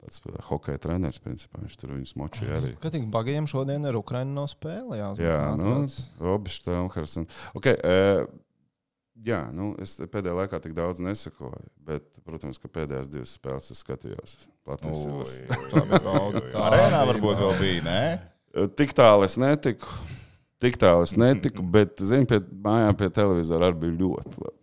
[0.00, 2.76] tāds hokeja treneris, principā viņš tur viņus močīja arī.
[2.80, 5.80] Kad tik bagajiem šodien ar Ukraiņu nav spēle, jā, Jā, nu,
[6.22, 7.18] Robis Štelmhers.
[7.58, 8.22] Okay, uh,
[9.26, 13.82] jā, nu, es pēdējā laikā tik daudz nesakoju, bet, protams, ka pēdējās divas spēles es
[13.82, 14.36] skatījos.
[14.70, 16.44] Latvijas Ui, Tā bija bauda.
[16.52, 18.02] Tā Arēnā bija varbūt vēl bija, nē?
[18.78, 19.90] Tik tālu es netiku.
[20.60, 24.56] Tik tālu es netiku, bet, zinu, pie mājām pie televizora arī bija ļoti labi.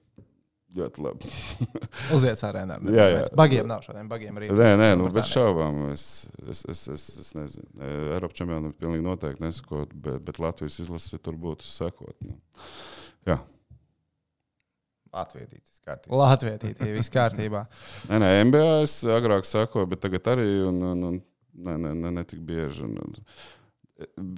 [0.78, 1.32] Ļoti labi.
[2.16, 2.78] Uziet arēnā.
[2.94, 3.26] Jā, jā.
[3.40, 4.52] Bagiem nav šodien, bagiem arī.
[4.54, 5.88] Nē, nē, nu, bet šaubām.
[5.96, 7.70] Es, es, es, es, es nezinu.
[7.82, 12.14] Eiropas čempionam pilnīgi noteikti nesakot, bet, bet Latvijas izlase tur būtu sekot.
[12.22, 12.38] Nu.
[13.28, 13.40] Jā,
[15.18, 16.18] Latvijas kārtībā.
[16.20, 17.64] Latvijā viss kārtībā.
[18.10, 21.20] nē, nē, MBA es agrāk sakoju, bet tagad arī un, un, un,
[21.68, 22.86] ne, ne, ne, ne tik bieži.
[22.88, 23.18] Un, un,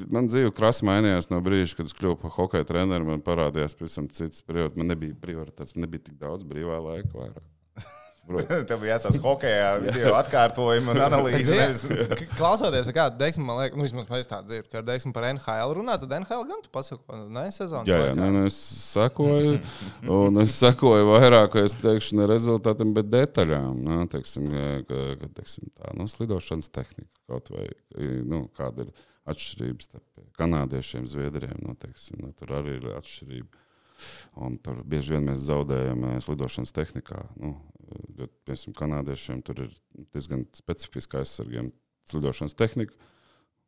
[0.07, 3.09] Man dzīve krasi mainījās no brīža, kad es kļuvu par hokeja treneru.
[3.11, 4.77] Man parādījās pavisam cits periods.
[4.79, 7.11] Man nebija prioritātes, man nebija tik daudz brīvā laika.
[7.17, 7.47] Vairāk.
[8.69, 11.55] Tev bija jāsaka hokeja video atkārtojumi un analīze.
[11.57, 15.25] nevis- Klausoties, kā Deiksma, man liekas, nu, vismaz mēs tā dzirdam, ka ar Deiksmu par
[15.31, 17.89] NHL runā, tad NHL gan tu pasako, ne sezonas.
[17.89, 18.59] Jā, jā nē, nē, es
[18.93, 19.55] sekoju,
[20.19, 23.81] un es sekoju vairāk, es teikšu, ne rezultātiem, bet detaļām.
[23.89, 24.45] Nu, teiksim,
[24.85, 27.65] ka, ka, teiksim, tā, nu, slidošanas tehnika kaut vai
[28.29, 28.93] nu, kāda ir
[29.31, 31.57] atšķirības starp kanādiešiem, zviedriem.
[31.65, 33.65] Nu, teiksim, nu, tur arī ir atšķirība.
[34.39, 37.23] Un tur bieži vien mēs zaudējam eh, slidošanas tehnikā.
[37.39, 37.53] Nu,
[38.17, 39.73] jo, piemēram, kanādiešiem tur ir
[40.13, 41.73] diezgan specifiska aizsargiem
[42.09, 42.95] slidošanas tehnika.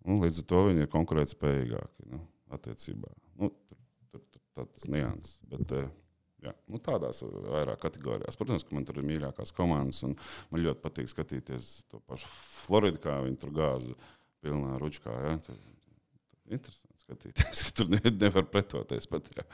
[0.08, 2.22] Un līdz ar to viņi ir konkurētspējīgāki nu,
[2.56, 3.12] attiecībā.
[3.42, 3.82] Nu, tur,
[4.14, 5.42] tur, tur tāds nianses.
[5.52, 5.92] Bet, eh,
[6.48, 8.40] jā, nu, tādās vairāk kategorijās.
[8.40, 10.16] Protams, ka man tur ir mīļākās komandas, un
[10.54, 14.00] man ļoti patīk skatīties to pašu Floridu, kā viņi tur gāza
[14.44, 15.16] pilnā ručkā.
[15.26, 15.34] Ja?
[15.46, 19.30] Tur, tur interesanti skatīties, ka tur ne, nevar pretoties pat.
[19.38, 19.48] Ja?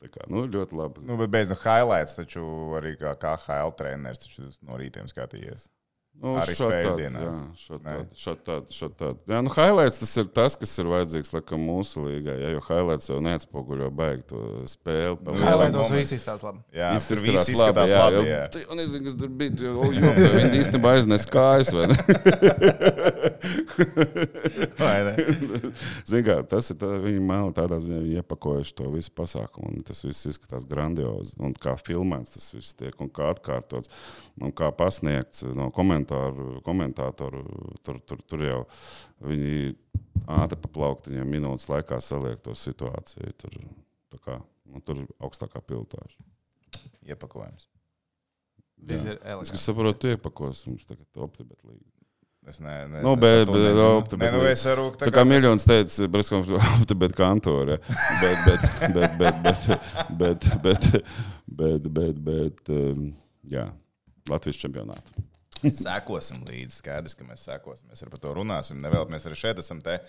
[0.00, 1.04] Tā kā, nu, ļoti labi.
[1.04, 2.42] Nu, bet bez no highlights, taču
[2.78, 5.68] arī kā KHL treneris, taču no rītiem skatījies.
[6.20, 7.24] Nu, Arī šādi spēļu tādi, dienās.
[7.24, 7.32] jā,
[8.20, 9.16] šādi tādi, šādi tādi.
[9.32, 12.34] Jā, nu, highlights tas ir tas, kas ir vajadzīgs laikam, mūsu līgai.
[12.42, 14.36] Ja, jo highlights jau neatspoguļo baigi to
[14.68, 15.16] spēli.
[15.40, 15.96] Highlightos moments.
[15.96, 16.60] viss izskatās labi.
[16.76, 18.20] Jā, Viss tur viss izskatās jā, labi.
[18.20, 18.42] jo jā.
[18.52, 19.56] Tu jau nezini, kas tur bija.
[19.64, 21.72] jau- jo, Viņi īstenībā aiznes kājas.
[21.72, 21.96] vai ne?
[24.80, 25.14] Vai ne?
[26.10, 29.74] Zini kā, tas ir tā, viņi mēlē tādā ziņā, iepakojuši to visu pasākumu.
[29.78, 31.36] un Tas viss izskatās grandiozi.
[31.40, 33.90] Un kā filmēts tas viss tiek un kā atkārtots.
[34.40, 35.70] Un kā pasniegts no
[36.10, 37.42] komentāru, komentātoru.
[37.86, 38.60] Tur, tur, tur jau
[39.24, 39.74] viņi
[40.30, 43.32] ātri pa plauktiņiem minūtes laikā saliek to situāciju.
[43.40, 43.56] Tur,
[44.12, 46.18] tā kā, nu, tur ir augstākā pilotāža.
[47.06, 47.68] Iepakojums.
[48.88, 51.84] Es saprotu, tu iepakos mums tagad optibet līgu.
[52.48, 53.98] Es ne, ne, Nu, bet- bet- nezinu.
[53.98, 57.76] opti, bet- nu, es varu Tā kā miljons teica, brīvskapta, bet kantorē.
[58.22, 58.62] Bet, bet,
[58.94, 59.66] bet, bet, bet,
[60.16, 60.86] bet, bet,
[61.46, 63.10] bet, bet, bet, um,
[63.44, 63.66] jā,
[64.30, 65.12] Latvijas čempionātu.
[65.84, 66.80] Sekosim līdzi.
[66.80, 67.88] Skaidrs, ka mēs sekosim.
[67.90, 68.80] Mēs arī par to runāsim.
[68.82, 69.82] Nevēl, mēs arī šeit esam.
[69.84, 70.00] Te.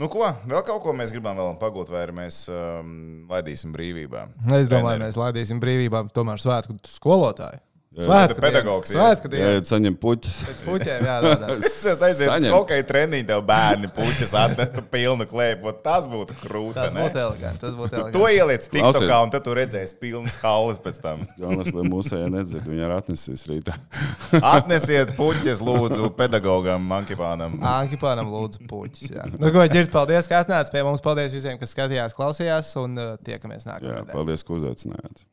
[0.00, 0.26] Nu, ko?
[0.50, 4.24] Vēl kaut ko mēs gribam pagūt, vai mēs um, laidīsim brīvībā?
[4.56, 5.04] Es domāju, Treneri.
[5.06, 7.62] mēs laidīsim brīvībā tomēr svētku skolotāju.
[7.94, 8.04] Jā.
[8.08, 8.98] Svētku Pedagogs, jā.
[8.98, 9.50] Svētku Jā, dienu.
[9.54, 10.38] ja saņem puķis.
[10.48, 11.50] Pēc puķiem, jā, tādā.
[11.94, 15.70] Es aizietu uz kādu treniņu, tev bērni puķis atnesu pilnu klēpu.
[15.84, 16.74] Tas būtu krūti.
[16.80, 17.04] Tas ne?
[17.06, 17.60] būtu eleganti.
[17.62, 18.34] Tas būtu Tu eleganti.
[18.40, 18.98] ieliec Klausies.
[18.98, 21.22] TikTokā, un tad tu redzēsi pilnas haulas pēc tam.
[21.40, 23.76] Galvenais, lai mūsējie nedzird, viņi ir atnesīs rītā.
[24.54, 27.60] Atnesiet puķis, lūdzu, pedagogam, mankipānam.
[27.76, 29.12] Ankipānam lūdzu puķis.
[29.14, 29.28] jā.
[29.38, 31.04] Nu, ko, ģirt, paldies, ka atnācāt pie mums.
[31.04, 34.08] Paldies visiem, kas skatījās, klausījās un uh, tiekamies Jā, nākamajā.
[34.10, 35.24] paldies, ka uzaicinājāt.